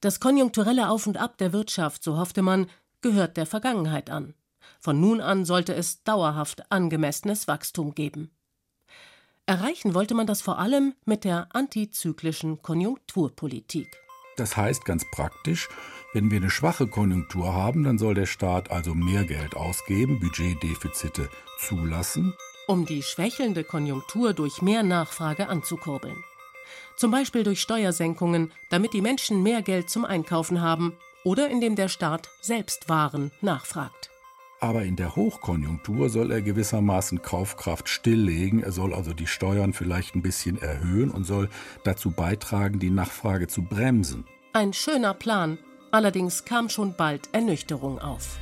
Das 0.00 0.20
konjunkturelle 0.20 0.88
Auf 0.88 1.08
und 1.08 1.16
Ab 1.16 1.38
der 1.38 1.52
Wirtschaft, 1.52 2.04
so 2.04 2.16
hoffte 2.16 2.42
man, 2.42 2.68
gehört 3.00 3.36
der 3.36 3.46
Vergangenheit 3.46 4.10
an. 4.10 4.34
Von 4.78 5.00
nun 5.00 5.20
an 5.20 5.44
sollte 5.44 5.74
es 5.74 6.04
dauerhaft 6.04 6.70
angemessenes 6.70 7.48
Wachstum 7.48 7.94
geben. 7.96 8.30
Erreichen 9.48 9.94
wollte 9.94 10.14
man 10.14 10.26
das 10.26 10.42
vor 10.42 10.58
allem 10.58 10.94
mit 11.04 11.22
der 11.22 11.46
antizyklischen 11.52 12.62
Konjunkturpolitik. 12.62 13.86
Das 14.36 14.56
heißt 14.56 14.84
ganz 14.84 15.04
praktisch, 15.12 15.68
wenn 16.12 16.32
wir 16.32 16.38
eine 16.38 16.50
schwache 16.50 16.88
Konjunktur 16.88 17.54
haben, 17.54 17.84
dann 17.84 17.96
soll 17.96 18.14
der 18.14 18.26
Staat 18.26 18.72
also 18.72 18.92
mehr 18.92 19.24
Geld 19.24 19.54
ausgeben, 19.54 20.18
Budgetdefizite 20.18 21.30
zulassen, 21.60 22.34
um 22.66 22.86
die 22.86 23.04
schwächelnde 23.04 23.62
Konjunktur 23.62 24.34
durch 24.34 24.62
mehr 24.62 24.82
Nachfrage 24.82 25.48
anzukurbeln. 25.48 26.24
Zum 26.96 27.12
Beispiel 27.12 27.44
durch 27.44 27.60
Steuersenkungen, 27.60 28.52
damit 28.70 28.94
die 28.94 29.00
Menschen 29.00 29.44
mehr 29.44 29.62
Geld 29.62 29.88
zum 29.88 30.04
Einkaufen 30.04 30.60
haben 30.60 30.96
oder 31.22 31.48
indem 31.48 31.76
der 31.76 31.88
Staat 31.88 32.28
selbst 32.40 32.88
Waren 32.88 33.30
nachfragt. 33.40 34.05
Aber 34.58 34.84
in 34.84 34.96
der 34.96 35.16
Hochkonjunktur 35.16 36.08
soll 36.08 36.32
er 36.32 36.40
gewissermaßen 36.40 37.20
Kaufkraft 37.20 37.88
stilllegen. 37.88 38.62
Er 38.62 38.72
soll 38.72 38.94
also 38.94 39.12
die 39.12 39.26
Steuern 39.26 39.74
vielleicht 39.74 40.14
ein 40.14 40.22
bisschen 40.22 40.60
erhöhen 40.60 41.10
und 41.10 41.24
soll 41.24 41.50
dazu 41.84 42.10
beitragen, 42.10 42.78
die 42.78 42.90
Nachfrage 42.90 43.48
zu 43.48 43.62
bremsen. 43.62 44.24
Ein 44.54 44.72
schöner 44.72 45.12
Plan. 45.12 45.58
Allerdings 45.90 46.44
kam 46.46 46.70
schon 46.70 46.94
bald 46.96 47.28
Ernüchterung 47.32 47.98
auf. 47.98 48.38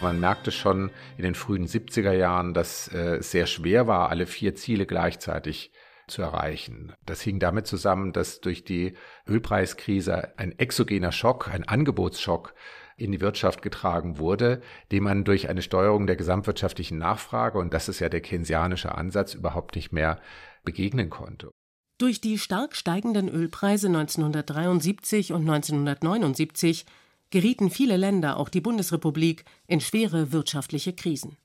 Man 0.00 0.18
merkte 0.18 0.50
schon 0.50 0.90
in 1.16 1.24
den 1.24 1.34
frühen 1.34 1.66
70er 1.66 2.12
Jahren, 2.12 2.52
dass 2.52 2.88
äh, 2.88 3.16
es 3.16 3.30
sehr 3.30 3.46
schwer 3.46 3.86
war, 3.86 4.10
alle 4.10 4.26
vier 4.26 4.54
Ziele 4.54 4.86
gleichzeitig 4.86 5.72
zu 6.08 6.22
erreichen. 6.22 6.92
Das 7.04 7.20
hing 7.20 7.38
damit 7.38 7.66
zusammen, 7.66 8.12
dass 8.12 8.40
durch 8.40 8.64
die 8.64 8.94
Ölpreiskrise 9.28 10.36
ein 10.36 10.58
exogener 10.58 11.12
Schock, 11.12 11.48
ein 11.48 11.66
Angebotsschock 11.66 12.54
in 12.98 13.12
die 13.12 13.20
Wirtschaft 13.20 13.62
getragen 13.62 14.18
wurde, 14.18 14.60
dem 14.92 15.04
man 15.04 15.24
durch 15.24 15.48
eine 15.48 15.62
Steuerung 15.62 16.06
der 16.06 16.16
gesamtwirtschaftlichen 16.16 16.98
Nachfrage, 16.98 17.58
und 17.58 17.72
das 17.72 17.88
ist 17.88 18.00
ja 18.00 18.08
der 18.08 18.20
keynesianische 18.20 18.94
Ansatz, 18.94 19.34
überhaupt 19.34 19.76
nicht 19.76 19.92
mehr 19.92 20.20
begegnen 20.64 21.08
konnte. 21.08 21.50
Durch 21.98 22.20
die 22.20 22.38
stark 22.38 22.76
steigenden 22.76 23.28
Ölpreise 23.28 23.88
1973 23.88 25.32
und 25.32 25.40
1979 25.48 26.86
gerieten 27.30 27.70
viele 27.70 27.96
Länder, 27.96 28.36
auch 28.36 28.48
die 28.48 28.60
Bundesrepublik, 28.60 29.44
in 29.66 29.80
schwere 29.80 30.32
wirtschaftliche 30.32 30.92
Krisen. 30.92 31.36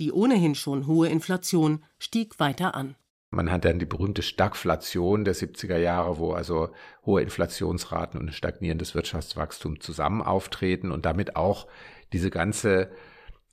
Die 0.00 0.12
ohnehin 0.12 0.54
schon 0.54 0.86
hohe 0.86 1.08
Inflation 1.08 1.84
stieg 1.98 2.38
weiter 2.40 2.74
an. 2.74 2.96
Man 3.34 3.50
hat 3.50 3.64
dann 3.64 3.78
die 3.78 3.86
berühmte 3.86 4.22
Stagflation 4.22 5.24
der 5.24 5.34
70er 5.34 5.76
Jahre, 5.76 6.18
wo 6.18 6.32
also 6.32 6.70
hohe 7.04 7.22
Inflationsraten 7.22 8.20
und 8.20 8.28
ein 8.28 8.32
stagnierendes 8.32 8.94
Wirtschaftswachstum 8.94 9.80
zusammen 9.80 10.22
auftreten 10.22 10.92
und 10.92 11.04
damit 11.04 11.36
auch 11.36 11.66
diese 12.12 12.30
ganze 12.30 12.90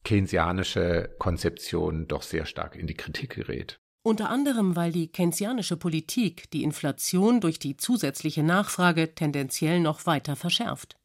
keynesianische 0.04 1.16
Konzeption 1.20 2.08
doch 2.08 2.22
sehr 2.22 2.46
stark 2.46 2.76
in 2.76 2.88
die 2.88 2.94
Kritik 2.94 3.36
gerät. 3.36 3.80
Unter 4.04 4.30
anderem, 4.30 4.76
weil 4.76 4.92
die 4.92 5.12
keynesianische 5.12 5.78
Politik 5.78 6.50
die 6.52 6.64
Inflation 6.64 7.40
durch 7.40 7.60
die 7.60 7.78
zusätzliche 7.78 8.42
Nachfrage 8.42 9.14
tendenziell 9.14 9.80
noch 9.80 10.06
weiter 10.06 10.36
verschärft. 10.36 10.98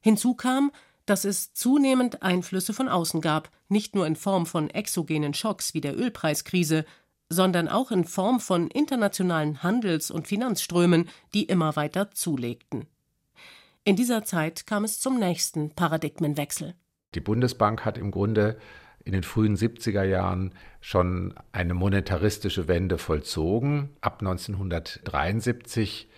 Hinzu 0.00 0.34
kam, 0.34 0.70
dass 1.06 1.24
es 1.24 1.52
zunehmend 1.52 2.22
Einflüsse 2.22 2.72
von 2.72 2.88
außen 2.88 3.20
gab, 3.20 3.50
nicht 3.68 3.96
nur 3.96 4.06
in 4.06 4.14
Form 4.14 4.46
von 4.46 4.70
exogenen 4.70 5.34
Schocks 5.34 5.74
wie 5.74 5.80
der 5.80 5.98
Ölpreiskrise, 5.98 6.84
sondern 7.30 7.68
auch 7.68 7.90
in 7.90 8.04
Form 8.04 8.40
von 8.40 8.68
internationalen 8.68 9.62
Handels- 9.62 10.10
und 10.10 10.26
Finanzströmen, 10.26 11.08
die 11.32 11.44
immer 11.44 11.76
weiter 11.76 12.10
zulegten. 12.10 12.86
In 13.84 13.96
dieser 13.96 14.24
Zeit 14.24 14.66
kam 14.66 14.84
es 14.84 15.00
zum 15.00 15.18
nächsten 15.18 15.70
Paradigmenwechsel. 15.70 16.74
Die 17.14 17.20
Bundesbank 17.20 17.84
hat 17.84 17.96
im 17.96 18.10
Grunde 18.10 18.58
in 19.04 19.12
den 19.12 19.22
frühen 19.22 19.56
70er 19.56 20.04
Jahren 20.04 20.52
schon 20.80 21.34
eine 21.52 21.72
monetaristische 21.72 22.68
Wende 22.68 22.98
vollzogen. 22.98 23.96
Ab 24.02 24.20
1973 24.20 26.08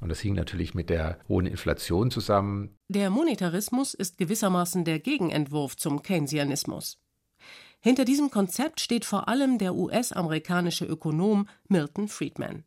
und 0.00 0.10
das 0.10 0.20
hing 0.20 0.34
natürlich 0.34 0.74
mit 0.74 0.90
der 0.90 1.18
hohen 1.28 1.46
Inflation 1.46 2.10
zusammen. 2.10 2.76
Der 2.88 3.08
Monetarismus 3.08 3.94
ist 3.94 4.18
gewissermaßen 4.18 4.84
der 4.84 4.98
Gegenentwurf 4.98 5.78
zum 5.78 6.02
Keynesianismus. 6.02 6.98
Hinter 7.84 8.06
diesem 8.06 8.30
Konzept 8.30 8.80
steht 8.80 9.04
vor 9.04 9.28
allem 9.28 9.58
der 9.58 9.74
US-amerikanische 9.74 10.86
Ökonom 10.86 11.50
Milton 11.68 12.08
Friedman. 12.08 12.64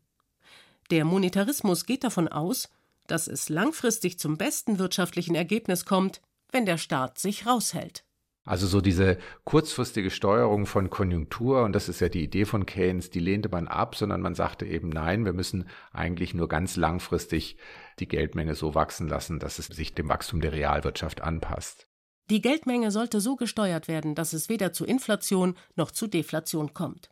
Der 0.92 1.04
Monetarismus 1.04 1.86
geht 1.86 2.04
davon 2.04 2.28
aus, 2.28 2.68
dass 3.08 3.26
es 3.26 3.48
langfristig 3.48 4.20
zum 4.20 4.36
besten 4.36 4.78
wirtschaftlichen 4.78 5.34
Ergebnis 5.34 5.84
kommt, 5.84 6.20
wenn 6.52 6.66
der 6.66 6.78
Staat 6.78 7.18
sich 7.18 7.48
raushält. 7.48 8.04
Also 8.44 8.68
so 8.68 8.80
diese 8.80 9.18
kurzfristige 9.42 10.10
Steuerung 10.10 10.66
von 10.66 10.88
Konjunktur, 10.88 11.64
und 11.64 11.72
das 11.72 11.88
ist 11.88 11.98
ja 11.98 12.08
die 12.08 12.22
Idee 12.22 12.44
von 12.44 12.64
Keynes, 12.64 13.10
die 13.10 13.18
lehnte 13.18 13.48
man 13.48 13.66
ab, 13.66 13.96
sondern 13.96 14.20
man 14.20 14.36
sagte 14.36 14.66
eben, 14.66 14.88
nein, 14.88 15.24
wir 15.24 15.32
müssen 15.32 15.68
eigentlich 15.90 16.32
nur 16.32 16.46
ganz 16.46 16.76
langfristig 16.76 17.56
die 17.98 18.06
Geldmenge 18.06 18.54
so 18.54 18.76
wachsen 18.76 19.08
lassen, 19.08 19.40
dass 19.40 19.58
es 19.58 19.66
sich 19.66 19.96
dem 19.96 20.08
Wachstum 20.08 20.40
der 20.40 20.52
Realwirtschaft 20.52 21.22
anpasst. 21.22 21.87
Die 22.30 22.42
Geldmenge 22.42 22.90
sollte 22.90 23.20
so 23.20 23.36
gesteuert 23.36 23.88
werden, 23.88 24.14
dass 24.14 24.32
es 24.32 24.48
weder 24.48 24.72
zu 24.72 24.84
Inflation 24.84 25.56
noch 25.76 25.90
zu 25.90 26.06
Deflation 26.06 26.74
kommt. 26.74 27.10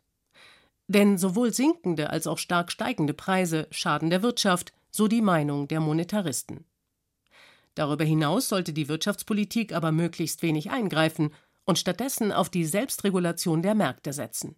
Denn 0.87 1.17
sowohl 1.17 1.53
sinkende 1.53 2.11
als 2.11 2.27
auch 2.27 2.37
stark 2.37 2.71
steigende 2.71 3.13
Preise 3.13 3.67
schaden 3.71 4.09
der 4.09 4.21
Wirtschaft, 4.21 4.73
so 4.91 5.07
die 5.07 5.21
Meinung 5.21 5.67
der 5.67 5.79
Monetaristen. 5.79 6.65
Darüber 7.75 8.05
hinaus 8.05 8.49
sollte 8.49 8.73
die 8.73 8.87
Wirtschaftspolitik 8.87 9.73
aber 9.73 9.91
möglichst 9.91 10.41
wenig 10.41 10.71
eingreifen 10.71 11.31
und 11.65 11.77
stattdessen 11.77 12.31
auf 12.31 12.49
die 12.49 12.65
Selbstregulation 12.65 13.61
der 13.61 13.75
Märkte 13.75 14.13
setzen. 14.13 14.55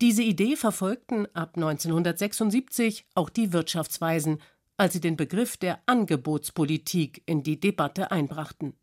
Diese 0.00 0.22
Idee 0.22 0.56
verfolgten 0.56 1.26
ab 1.34 1.52
1976 1.56 3.06
auch 3.14 3.28
die 3.28 3.52
Wirtschaftsweisen, 3.52 4.40
als 4.76 4.94
sie 4.94 5.00
den 5.00 5.16
Begriff 5.16 5.58
der 5.58 5.78
Angebotspolitik 5.86 7.22
in 7.26 7.42
die 7.42 7.60
Debatte 7.60 8.10
einbrachten. 8.10 8.74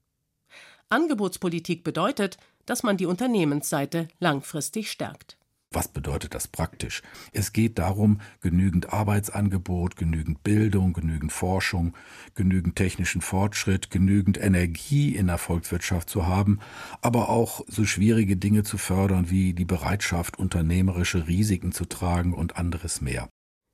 Angebotspolitik 0.89 1.83
bedeutet, 1.83 2.37
dass 2.65 2.83
man 2.83 2.97
die 2.97 3.05
Unternehmensseite 3.05 4.07
langfristig 4.19 4.89
stärkt. 4.89 5.37
Was 5.71 5.89
bedeutet 5.89 6.33
das 6.33 6.47
praktisch? 6.47 7.01
Es 7.33 7.51
geht 7.51 7.77
darum, 7.77 8.21
genügend 8.39 8.93
Arbeitsangebot, 8.93 9.97
genügend 9.97 10.41
Bildung, 10.41 10.93
genügend 10.93 11.33
Forschung, 11.33 11.93
genügend 12.35 12.77
technischen 12.77 13.19
Fortschritt, 13.19 13.91
genügend 13.91 14.39
Energie 14.41 15.13
in 15.13 15.27
der 15.27 15.37
Volkswirtschaft 15.37 16.09
zu 16.09 16.25
haben, 16.25 16.59
aber 17.01 17.27
auch 17.27 17.65
so 17.67 17.83
schwierige 17.83 18.37
Dinge 18.37 18.63
zu 18.63 18.77
fördern 18.77 19.29
wie 19.29 19.53
die 19.53 19.65
Bereitschaft, 19.65 20.39
unternehmerische 20.39 21.27
Risiken 21.27 21.73
zu 21.73 21.83
tragen 21.83 22.33
und 22.33 22.55
anderes 22.55 23.01
mehr. 23.01 23.27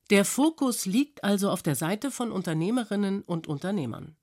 Der 0.10 0.26
Fokus 0.26 0.88
liegt 0.88 1.24
also 1.24 1.52
auf 1.52 1.62
der 1.62 1.76
Seite 1.76 2.10
von 2.10 2.32
Unternehmerinnen 2.32 3.22
und 3.22 3.48
Unternehmern. 3.48 4.16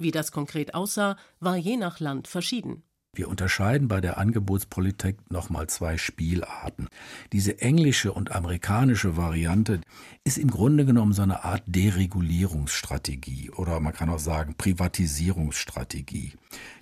Wie 0.00 0.12
das 0.12 0.30
konkret 0.30 0.74
aussah, 0.74 1.16
war 1.40 1.56
je 1.56 1.76
nach 1.76 1.98
Land 1.98 2.28
verschieden. 2.28 2.84
Wir 3.16 3.28
unterscheiden 3.28 3.88
bei 3.88 4.00
der 4.00 4.16
Angebotspolitik 4.16 5.28
nochmal 5.28 5.66
zwei 5.66 5.98
Spielarten. 5.98 6.86
Diese 7.32 7.60
englische 7.60 8.12
und 8.12 8.30
amerikanische 8.30 9.16
Variante 9.16 9.80
ist 10.22 10.38
im 10.38 10.52
Grunde 10.52 10.84
genommen 10.84 11.12
so 11.12 11.22
eine 11.22 11.42
Art 11.42 11.64
Deregulierungsstrategie 11.66 13.50
oder 13.50 13.80
man 13.80 13.92
kann 13.92 14.08
auch 14.08 14.20
sagen 14.20 14.54
Privatisierungsstrategie. 14.56 16.34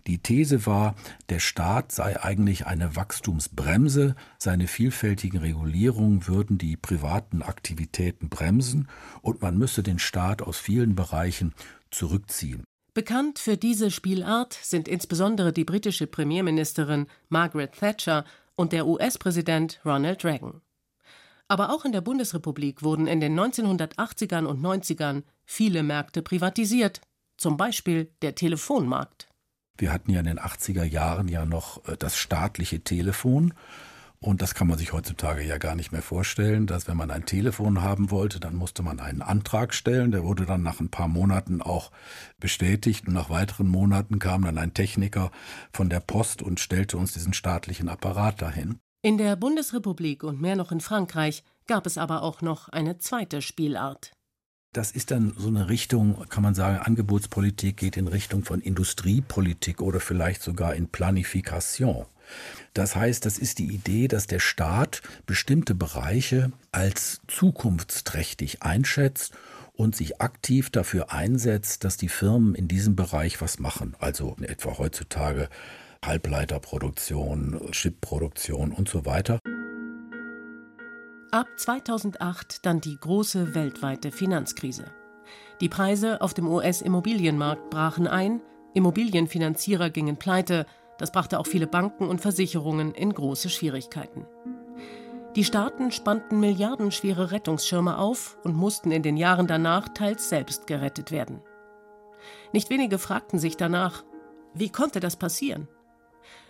Die 0.07 0.19
These 0.19 0.67
war, 0.67 0.95
der 1.31 1.39
Staat 1.39 1.93
sei 1.93 2.23
eigentlich 2.23 2.67
eine 2.67 2.97
Wachstumsbremse, 2.97 4.15
seine 4.39 4.67
vielfältigen 4.67 5.39
Regulierungen 5.39 6.27
würden 6.27 6.59
die 6.59 6.77
privaten 6.77 7.41
Aktivitäten 7.41 8.29
bremsen 8.29 8.89
und 9.23 9.41
man 9.41 9.57
müsse 9.57 9.83
den 9.83 9.99
Staat 9.99 10.43
aus 10.43 10.59
vielen 10.59 10.97
Bereichen 10.97 11.55
zurückziehen. 11.91 12.65
Bekannt 12.97 13.39
für 13.39 13.59
diese 13.59 13.91
Spielart 13.91 14.55
sind 14.55 14.89
insbesondere 14.89 15.53
die 15.53 15.65
britische 15.65 16.07
Premierministerin 16.07 17.09
Margaret 17.29 17.73
Thatcher 17.73 18.25
und 18.55 18.73
der 18.73 18.87
US-Präsident 18.87 19.83
Ronald 19.85 20.25
Reagan. 20.25 20.63
Aber 21.47 21.75
auch 21.75 21.85
in 21.85 21.93
der 21.93 22.01
Bundesrepublik 22.01 22.83
wurden 22.83 23.07
in 23.07 23.21
den 23.21 23.39
1980ern 23.39 24.47
und 24.47 24.63
90ern 24.63 25.25
viele 25.45 25.83
Märkte 25.83 26.23
privatisiert, 26.23 27.03
zum 27.37 27.59
Beispiel 27.59 28.11
der 28.23 28.35
Telefonmarkt. 28.35 29.29
Wir 29.77 29.93
hatten 29.93 30.11
ja 30.11 30.21
in 30.21 30.27
den 30.27 30.41
80er 30.41 30.85
Jahren 30.85 31.29
ja 31.29 31.45
noch 31.45 31.87
äh, 31.87 31.99
das 31.99 32.17
staatliche 32.17 32.81
Telefon 32.81 33.53
und 34.21 34.41
das 34.41 34.55
kann 34.55 34.67
man 34.67 34.79
sich 34.79 34.93
heutzutage 34.93 35.43
ja 35.43 35.59
gar 35.59 35.75
nicht 35.75 35.93
mehr 35.93 36.03
vorstellen, 36.03 36.67
dass 36.67 36.89
wenn 36.89 36.97
man 36.97 37.11
ein 37.11 37.27
Telefon 37.27 37.83
haben 37.83 38.11
wollte, 38.11 38.41
dann 38.41 38.57
musste 38.57 38.83
man 38.83 38.99
einen 38.99 39.23
Antrag 39.23 39.75
stellen. 39.75 40.11
Der 40.11 40.25
wurde 40.25 40.47
dann 40.47 40.63
nach 40.63 40.81
ein 40.81 40.89
paar 40.89 41.09
Monaten 41.09 41.61
auch 41.61 41.91
bestätigt. 42.41 43.07
Und 43.07 43.15
nach 43.15 43.31
weiteren 43.31 43.69
Monaten 43.69 44.19
kam 44.19 44.43
dann 44.43 44.59
ein 44.59 44.75
Techniker 44.75 45.31
von 45.73 45.91
der 45.91 46.01
Post 46.01 46.43
und 46.43 46.61
stellte 46.61 46.97
uns 46.97 47.13
diesen 47.13 47.35
staatlichen 47.35 47.89
Apparat 47.89 48.41
dahin. 48.41 48.79
In 49.03 49.19
der 49.19 49.37
Bundesrepublik 49.37 50.25
und 50.25 50.41
mehr 50.41 50.57
noch 50.57 50.73
in 50.73 50.81
Frankreich 50.81 51.45
gab 51.67 51.87
es 51.87 51.99
aber 51.99 52.23
auch 52.23 52.41
noch 52.41 52.69
eine 52.71 52.99
zweite 52.99 53.43
Spielart. 53.43 54.13
Das 54.73 54.91
ist 54.91 55.11
dann 55.11 55.33
so 55.37 55.49
eine 55.49 55.69
Richtung, 55.69 56.25
kann 56.29 56.43
man 56.43 56.55
sagen, 56.55 56.79
Angebotspolitik 56.79 57.77
geht 57.77 57.97
in 57.97 58.09
Richtung 58.09 58.45
von 58.45 58.61
Industriepolitik 58.61 59.81
oder 59.81 60.01
vielleicht 60.01 60.43
sogar 60.43 60.75
in 60.75 60.89
Planifikation. 60.89 62.07
Das 62.75 62.97
heißt, 62.97 63.25
das 63.25 63.39
ist 63.39 63.59
die 63.59 63.73
Idee, 63.73 64.09
dass 64.09 64.27
der 64.27 64.41
Staat 64.41 65.03
bestimmte 65.27 65.75
Bereiche 65.75 66.53
als 66.73 67.21
zukunftsträchtig 67.29 68.63
einschätzt 68.63 69.33
und 69.75 69.95
sich 69.95 70.21
aktiv 70.21 70.71
dafür 70.71 71.13
einsetzt, 71.13 71.85
dass 71.85 71.97
die 71.97 72.09
Firmen 72.09 72.55
in 72.55 72.69
diesem 72.69 72.97
Bereich 72.97 73.41
was 73.41 73.59
machen. 73.59 73.95
Also 73.99 74.37
etwa 74.41 74.79
heutzutage 74.79 75.49
Halbleiterproduktion, 76.05 77.61
Chipproduktion 77.73 78.73
und 78.73 78.89
so 78.89 79.05
weiter. 79.07 79.39
Ab 81.31 81.49
2008 81.57 82.65
dann 82.65 82.81
die 82.81 82.97
große 82.97 83.55
weltweite 83.55 84.13
Finanzkrise. 84.13 84.85
Die 85.61 85.69
Preise 85.69 86.21
auf 86.21 86.35
dem 86.35 86.47
US-Immobilienmarkt 86.49 87.71
brachen 87.71 88.07
ein, 88.07 88.41
Immobilienfinanzierer 88.75 89.91
gingen 89.91 90.19
pleite, 90.19 90.67
das 90.99 91.11
brachte 91.11 91.39
auch 91.39 91.47
viele 91.47 91.67
Banken 91.67 92.09
und 92.09 92.21
Versicherungen 92.21 92.95
in 92.95 93.13
große 93.13 93.49
Schwierigkeiten. 93.51 94.27
Die 95.37 95.45
Staaten 95.45 95.93
spannten 95.93 96.41
milliardenschwere 96.41 97.31
Rettungsschirme 97.31 97.99
auf 97.99 98.39
und 98.43 98.57
mussten 98.57 98.91
in 98.91 99.03
den 99.03 99.19
Jahren 99.19 99.47
danach 99.47 99.89
teils 99.91 100.31
selbst 100.31 100.67
gerettet 100.67 101.11
werden. 101.11 101.43
Nicht 102.53 102.71
wenige 102.71 102.99
fragten 102.99 103.39
sich 103.39 103.59
danach, 103.59 104.03
wie 104.55 104.71
konnte 104.71 105.01
das 105.01 105.17
passieren? 105.17 105.69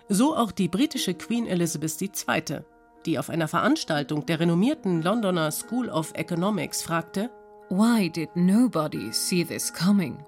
So 0.09 0.37
auch 0.37 0.53
die 0.53 0.69
britische 0.69 1.15
Queen 1.15 1.49
Elizabeth 1.49 2.01
II., 2.01 2.61
die 3.05 3.19
auf 3.19 3.29
einer 3.29 3.49
Veranstaltung 3.49 4.25
der 4.27 4.39
renommierten 4.39 5.03
Londoner 5.03 5.51
School 5.51 5.89
of 5.89 6.13
Economics 6.15 6.83
fragte, 6.83 7.31
Why 7.71 8.09
did 8.09 8.31
nobody 8.37 9.13
see 9.13 9.45
this 9.45 9.73
coming? 9.73 10.25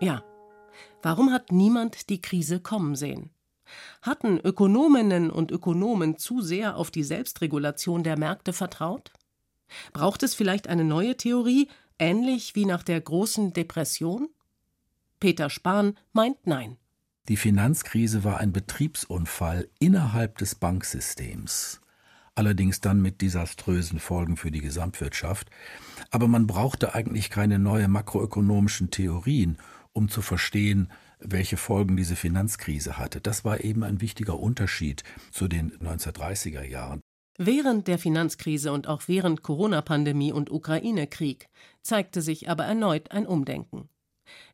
Ja, 0.00 0.22
Warum 1.04 1.32
hat 1.32 1.52
niemand 1.52 2.08
die 2.08 2.22
Krise 2.22 2.60
kommen 2.60 2.96
sehen? 2.96 3.28
Hatten 4.00 4.38
Ökonominnen 4.38 5.28
und 5.28 5.50
Ökonomen 5.50 6.16
zu 6.16 6.40
sehr 6.40 6.76
auf 6.76 6.90
die 6.90 7.02
Selbstregulation 7.02 8.02
der 8.02 8.18
Märkte 8.18 8.54
vertraut? 8.54 9.12
Braucht 9.92 10.22
es 10.22 10.34
vielleicht 10.34 10.66
eine 10.66 10.82
neue 10.82 11.14
Theorie, 11.18 11.68
ähnlich 11.98 12.54
wie 12.54 12.64
nach 12.64 12.82
der 12.82 13.02
großen 13.02 13.52
Depression? 13.52 14.30
Peter 15.20 15.50
Spahn 15.50 15.98
meint 16.14 16.46
nein. 16.46 16.78
Die 17.28 17.36
Finanzkrise 17.36 18.24
war 18.24 18.38
ein 18.38 18.54
Betriebsunfall 18.54 19.68
innerhalb 19.78 20.38
des 20.38 20.54
Banksystems, 20.54 21.82
allerdings 22.34 22.80
dann 22.80 23.02
mit 23.02 23.20
desaströsen 23.20 23.98
Folgen 23.98 24.38
für 24.38 24.50
die 24.50 24.62
Gesamtwirtschaft. 24.62 25.50
Aber 26.10 26.28
man 26.28 26.46
brauchte 26.46 26.94
eigentlich 26.94 27.28
keine 27.28 27.58
neue 27.58 27.88
makroökonomischen 27.88 28.90
Theorien, 28.90 29.58
um 29.94 30.10
zu 30.10 30.20
verstehen, 30.20 30.92
welche 31.20 31.56
Folgen 31.56 31.96
diese 31.96 32.16
Finanzkrise 32.16 32.98
hatte. 32.98 33.20
Das 33.20 33.44
war 33.44 33.64
eben 33.64 33.82
ein 33.82 34.02
wichtiger 34.02 34.38
Unterschied 34.38 35.02
zu 35.30 35.48
den 35.48 35.72
1930er 35.78 36.62
Jahren. 36.62 37.00
Während 37.38 37.88
der 37.88 37.98
Finanzkrise 37.98 38.70
und 38.70 38.86
auch 38.86 39.02
während 39.06 39.42
Corona-Pandemie 39.42 40.32
und 40.32 40.50
Ukraine-Krieg 40.50 41.48
zeigte 41.82 42.22
sich 42.22 42.48
aber 42.48 42.64
erneut 42.64 43.10
ein 43.10 43.26
Umdenken. 43.26 43.88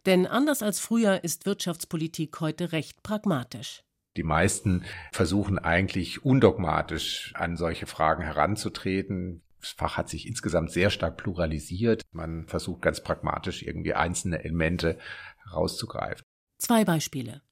Denn 0.07 0.27
anders 0.27 0.63
als 0.63 0.81
früher 0.81 1.23
ist 1.23 1.47
Wirtschaftspolitik 1.47 2.41
heute 2.41 2.73
recht 2.73 3.03
pragmatisch. 3.03 3.83
Die 4.17 4.23
meisten 4.23 4.85
versuchen 5.13 5.59
eigentlich 5.59 6.25
undogmatisch 6.25 7.33
an 7.37 7.57
solche 7.57 7.87
Fragen 7.87 8.23
heranzutreten. 8.23 9.43
Das 9.61 9.71
Fach 9.71 9.97
hat 9.97 10.09
sich 10.09 10.27
insgesamt 10.27 10.71
sehr 10.71 10.91
stark 10.91 11.17
pluralisiert. 11.17 12.03
Man 12.13 12.47
versucht 12.47 12.83
ganz 12.83 13.03
pragmatisch 13.03 13.63
irgendwie 13.63 13.95
einzelne 13.95 14.43
Elemente 14.43 14.99
herauszugreifen. 15.45 16.25
Zwei 16.59 16.85
Beispiele. 16.85 17.43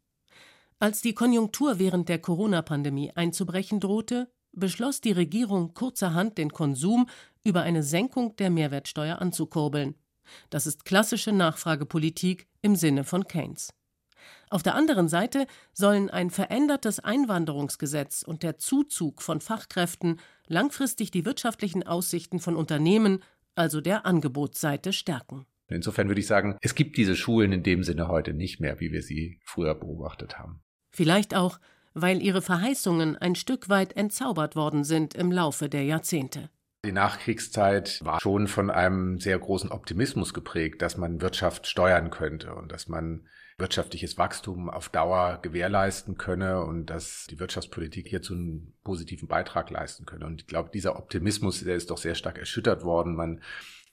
Als 0.78 1.00
die 1.02 1.14
Konjunktur 1.14 1.78
während 1.78 2.08
der 2.08 2.18
Corona-Pandemie 2.18 3.12
einzubrechen 3.14 3.80
drohte, 3.80 4.30
beschloss 4.52 5.00
die 5.00 5.12
Regierung 5.12 5.74
kurzerhand 5.74 6.38
den 6.38 6.52
Konsum 6.52 7.08
über 7.44 7.62
eine 7.62 7.82
Senkung 7.82 8.36
der 8.36 8.50
Mehrwertsteuer 8.50 9.20
anzukurbeln. 9.20 9.94
Das 10.50 10.66
ist 10.66 10.84
klassische 10.84 11.32
Nachfragepolitik 11.32 12.46
im 12.62 12.76
Sinne 12.76 13.04
von 13.04 13.26
Keynes. 13.26 13.70
Auf 14.50 14.62
der 14.62 14.74
anderen 14.74 15.09
Seite 15.09 15.46
sollen 15.72 16.11
ein 16.11 16.31
verändertes 16.31 17.00
Einwanderungsgesetz 17.00 18.22
und 18.22 18.42
der 18.42 18.59
Zuzug 18.59 19.22
von 19.22 19.40
Fachkräften 19.40 20.20
langfristig 20.46 21.11
die 21.11 21.24
wirtschaftlichen 21.24 21.87
Aussichten 21.87 22.40
von 22.40 22.57
Unternehmen, 22.57 23.22
also 23.54 23.81
der 23.81 24.07
Angebotsseite, 24.07 24.92
stärken. 24.92 25.46
Insofern 25.68 26.09
würde 26.09 26.20
ich 26.20 26.26
sagen, 26.26 26.57
es 26.62 26.74
gibt 26.74 26.96
diese 26.96 27.14
Schulen 27.14 27.52
in 27.52 27.62
dem 27.62 27.85
Sinne 27.85 28.09
heute 28.09 28.33
nicht 28.33 28.59
mehr, 28.59 28.81
wie 28.81 28.90
wir 28.90 29.02
sie 29.02 29.38
früher 29.44 29.74
beobachtet 29.74 30.38
haben. 30.38 30.62
Vielleicht 30.90 31.35
auch, 31.35 31.61
weil 31.92 32.22
ihre 32.22 32.42
Verheißungen 32.42 33.16
ein 33.16 33.35
Stück 33.35 33.68
weit 33.68 33.96
entzaubert 33.96 34.57
worden 34.57 34.85
sind 34.85 35.14
im 35.14 35.31
Laufe 35.31 35.68
der 35.68 35.85
Jahrzehnte. 35.85 36.48
Die 36.85 36.92
Nachkriegszeit 36.92 38.04
war 38.04 38.20
schon 38.20 38.46
von 38.46 38.70
einem 38.70 39.18
sehr 39.18 39.38
großen 39.38 39.70
Optimismus 39.70 40.33
geprägt, 40.33 40.81
dass 40.81 40.96
man 40.96 41.20
Wirtschaft 41.20 41.66
steuern 41.66 42.11
könnte 42.11 42.54
und 42.54 42.72
dass 42.72 42.88
man 42.88 43.26
wirtschaftliches 43.58 44.16
Wachstum 44.18 44.70
auf 44.70 44.88
Dauer 44.88 45.40
gewährleisten 45.42 46.16
könne 46.16 46.64
und 46.64 46.86
dass 46.86 47.26
die 47.28 47.40
Wirtschaftspolitik 47.40 48.08
hierzu 48.08 48.34
einen 48.34 48.74
positiven 48.84 49.26
Beitrag 49.26 49.70
leisten 49.70 50.06
könne. 50.06 50.26
Und 50.26 50.42
ich 50.42 50.46
glaube, 50.46 50.70
dieser 50.72 50.96
Optimismus, 50.96 51.64
der 51.64 51.74
ist 51.74 51.90
doch 51.90 51.98
sehr 51.98 52.14
stark 52.14 52.38
erschüttert 52.38 52.84
worden. 52.84 53.16
Man 53.16 53.42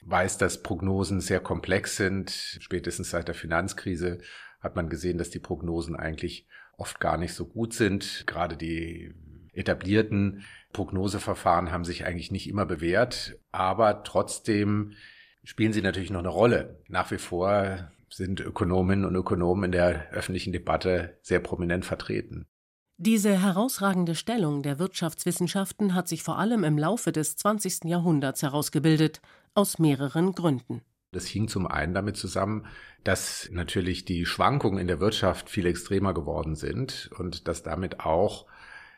weiß, 0.03 0.37
dass 0.37 0.61
Prognosen 0.61 1.19
sehr 1.19 1.39
komplex 1.39 1.97
sind. 1.97 2.29
Spätestens 2.59 3.09
seit 3.09 3.27
der 3.27 3.35
Finanzkrise 3.35 4.19
hat 4.59 4.75
man 4.75 4.87
gesehen, 4.87 5.17
dass 5.17 5.31
die 5.31 5.39
Prognosen 5.39 5.95
eigentlich 5.95 6.47
oft 6.77 6.99
gar 6.99 7.17
nicht 7.17 7.33
so 7.33 7.47
gut 7.47 7.73
sind. 7.73 8.25
Gerade 8.27 8.57
die 8.57 9.15
etablierten 9.53 10.43
Prognoseverfahren 10.73 11.71
haben 11.71 11.85
sich 11.85 12.05
eigentlich 12.05 12.31
nicht 12.31 12.47
immer 12.47 12.65
bewährt, 12.65 13.37
aber 13.51 14.03
trotzdem 14.03 14.93
spielen 15.43 15.73
sie 15.73 15.81
natürlich 15.81 16.09
noch 16.11 16.19
eine 16.19 16.29
Rolle. 16.29 16.83
Nach 16.87 17.09
wie 17.11 17.17
vor 17.17 17.91
sind 18.15 18.39
Ökonominnen 18.39 19.05
und 19.05 19.15
Ökonomen 19.15 19.65
in 19.65 19.71
der 19.71 20.09
öffentlichen 20.11 20.53
Debatte 20.53 21.19
sehr 21.21 21.39
prominent 21.39 21.85
vertreten. 21.85 22.47
Diese 22.97 23.37
herausragende 23.37 24.15
Stellung 24.15 24.63
der 24.63 24.79
Wirtschaftswissenschaften 24.79 25.93
hat 25.93 26.07
sich 26.07 26.23
vor 26.23 26.39
allem 26.39 26.63
im 26.63 26.77
Laufe 26.77 27.11
des 27.11 27.35
20. 27.35 27.83
Jahrhunderts 27.85 28.41
herausgebildet, 28.41 29.21
aus 29.53 29.79
mehreren 29.79 30.31
Gründen. 30.31 30.81
Das 31.11 31.25
hing 31.25 31.47
zum 31.47 31.67
einen 31.67 31.93
damit 31.93 32.15
zusammen, 32.15 32.65
dass 33.03 33.49
natürlich 33.51 34.05
die 34.05 34.25
Schwankungen 34.25 34.79
in 34.79 34.87
der 34.87 34.99
Wirtschaft 34.99 35.49
viel 35.49 35.65
extremer 35.65 36.13
geworden 36.13 36.55
sind 36.55 37.09
und 37.17 37.47
dass 37.47 37.63
damit 37.63 38.01
auch 38.01 38.47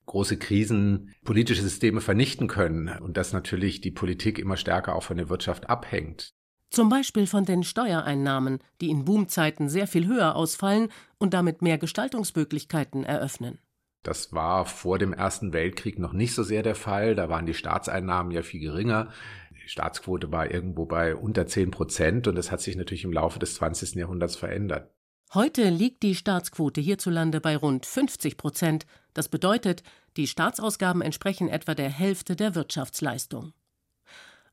große 0.06 0.38
Krisen 0.38 1.14
politische 1.24 1.62
Systeme 1.62 2.02
vernichten 2.02 2.48
können 2.48 2.90
und 3.00 3.18
dass 3.18 3.34
natürlich 3.34 3.82
die 3.82 3.92
Politik 3.92 4.40
immer 4.40 4.58
stärker 4.58 4.96
auch 4.96 5.04
von 5.04 5.18
der 5.18 5.30
Wirtschaft 5.30 5.70
abhängt. 5.70 6.37
Zum 6.70 6.90
Beispiel 6.90 7.28
von 7.28 7.46
den 7.46 7.64
Steuereinnahmen, 7.64 8.60
die 8.82 8.90
in 8.90 9.06
Boomzeiten 9.06 9.70
sehr 9.70 9.88
viel 9.88 10.08
höher 10.08 10.36
ausfallen 10.36 10.90
und 11.18 11.34
damit 11.34 11.62
mehr 11.62 11.78
Gestaltungsmöglichkeiten 11.78 13.04
eröffnen. 13.04 13.60
Das 14.04 14.32
war 14.32 14.66
vor 14.66 15.00
dem 15.00 15.14
Ersten 15.14 15.54
Weltkrieg 15.54 16.00
noch 16.00 16.14
nicht 16.14 16.34
so 16.34 16.44
sehr 16.44 16.64
der 16.64 16.76
Fall. 16.76 17.16
Da 17.16 17.30
waren 17.30 17.46
die 17.46 17.54
Staatseinnahmen 17.54 18.32
ja 18.32 18.42
viel 18.42 18.62
geringer. 18.62 19.12
Die 19.52 19.70
Staatsquote 19.70 20.32
war 20.32 20.50
irgendwo 20.50 20.86
bei 20.86 21.16
unter 21.16 21.48
10 21.48 21.72
Prozent 21.72 22.28
und 22.28 22.36
das 22.36 22.52
hat 22.52 22.62
sich 22.62 22.76
natürlich 22.76 23.04
im 23.04 23.12
Laufe 23.12 23.40
des 23.40 23.56
20. 23.56 23.96
Jahrhunderts 23.96 24.36
verändert. 24.36 24.94
Heute 25.34 25.70
liegt 25.70 26.04
die 26.04 26.16
Staatsquote 26.16 26.80
hierzulande 26.80 27.42
bei 27.42 27.58
rund 27.58 27.86
50 27.86 28.38
Prozent. 28.38 28.86
Das 29.14 29.28
bedeutet, 29.28 29.84
die 30.16 30.26
Staatsausgaben 30.26 31.02
entsprechen 31.02 31.50
etwa 31.50 31.76
der 31.76 31.90
Hälfte 31.90 32.38
der 32.38 32.56
Wirtschaftsleistung. 32.56 33.52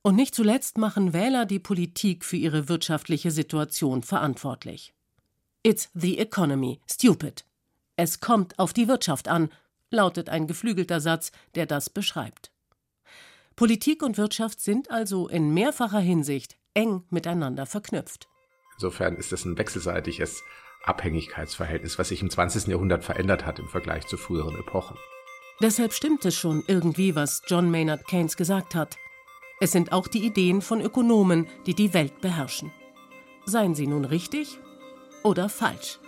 Und 0.07 0.17
nicht 0.17 0.35
zuletzt 0.35 0.77
machen 0.77 1.14
Wähler 1.14 1.47
die 1.47 1.59
Politik 1.59 2.27
für 2.27 2.37
ihre 2.37 2.69
wirtschaftliche 2.69 3.31
Situation 3.31 4.03
verantwortlich. 4.03 4.93
It's 5.62 5.88
the 5.95 6.19
economy, 6.19 6.79
stupid. 6.87 7.47
Es 7.97 8.21
kommt 8.21 8.59
auf 8.59 8.75
die 8.75 8.87
Wirtschaft 8.87 9.29
an, 9.29 9.49
lautet 9.90 10.29
ein 10.29 10.47
geflügelter 10.47 11.01
Satz, 11.01 11.33
der 11.55 11.64
das 11.64 11.88
beschreibt. 11.88 12.53
Politik 13.57 14.03
und 14.03 14.19
Wirtschaft 14.19 14.61
sind 14.61 14.90
also 14.90 15.27
in 15.27 15.55
mehrfacher 15.55 16.01
Hinsicht 16.01 16.59
eng 16.75 17.05
miteinander 17.09 17.64
verknüpft. 17.64 18.29
Insofern 18.75 19.17
ist 19.17 19.33
es 19.33 19.47
ein 19.47 19.57
wechselseitiges 19.57 20.43
Abhängigkeitsverhältnis, 20.83 21.99
was 21.99 22.09
sich 22.09 22.21
im 22.21 22.29
20. 22.29 22.67
Jahrhundert 22.67 23.05
verändert 23.05 23.47
hat 23.47 23.59
im 23.59 23.69
Vergleich 23.69 24.07
zu 24.07 24.19
früheren 24.19 24.55
Epochen. 24.57 24.99
Deshalb 25.62 25.95
stimmt 25.95 26.27
es 26.27 26.35
schon 26.35 26.62
irgendwie, 26.67 27.14
was 27.14 27.40
John 27.47 27.71
Maynard 27.71 28.07
Keynes 28.07 28.37
gesagt 28.37 28.75
hat. 28.75 28.99
Es 29.64 29.72
sind 29.72 29.92
auch 29.92 30.09
die 30.09 30.27
Ideen 30.27 30.61
von 30.61 30.83
Ökonomen, 30.83 31.46
die 31.66 31.72
die 31.72 31.94
Welt 31.94 32.20
beherrschen. 32.20 32.70
Seien 33.46 33.74
sie 33.74 33.87
nun 33.87 34.05
richtig 34.05 34.59
oder 35.22 35.48
falsch. 35.48 35.98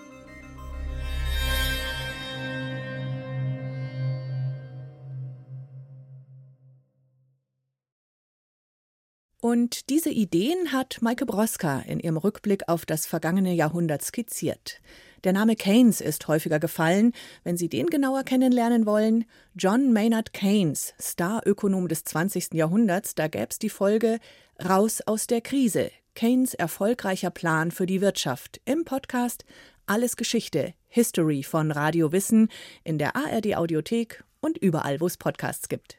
Und 9.41 9.89
diese 9.89 10.11
Ideen 10.11 10.73
hat 10.73 10.99
Maike 11.01 11.25
Broska 11.25 11.79
in 11.79 11.99
ihrem 11.99 12.19
Rückblick 12.19 12.69
auf 12.69 12.85
das 12.85 13.07
vergangene 13.07 13.55
Jahrhundert 13.55 14.03
skizziert. 14.03 14.83
Der 15.27 15.33
Name 15.33 15.57
Keynes 15.57 16.01
ist 16.01 16.29
häufiger 16.29 16.61
gefallen. 16.61 17.13
Wenn 17.43 17.57
Sie 17.57 17.69
den 17.69 17.87
genauer 17.87 18.23
kennenlernen 18.23 18.87
wollen, 18.87 19.25
John 19.57 19.93
Maynard 19.93 20.33
Keynes, 20.33 20.95
Starökonom 21.01 21.89
des 21.89 22.05
20. 22.05 22.55
Jahrhunderts, 22.55 23.17
da 23.17 23.27
gäbe 23.27 23.49
es 23.51 23.59
die 23.59 23.69
Folge 23.69 24.21
Raus 24.65 25.01
aus 25.05 25.27
der 25.27 25.41
Krise. 25.41 25.91
Keynes 26.15 26.55
erfolgreicher 26.55 27.31
Plan 27.31 27.73
für 27.73 27.87
die 27.87 28.01
Wirtschaft 28.01 28.61
im 28.67 28.85
Podcast 28.85 29.45
Alles 29.87 30.15
Geschichte, 30.17 30.75
History 30.87 31.43
von 31.43 31.73
Radio 31.73 32.13
Wissen 32.13 32.49
in 32.85 32.97
der 32.97 33.17
ARD 33.17 33.57
Audiothek 33.57 34.23
und 34.41 34.57
überall, 34.59 35.01
wo 35.01 35.09
es 35.09 35.17
Podcasts 35.17 35.69
gibt. 35.69 35.99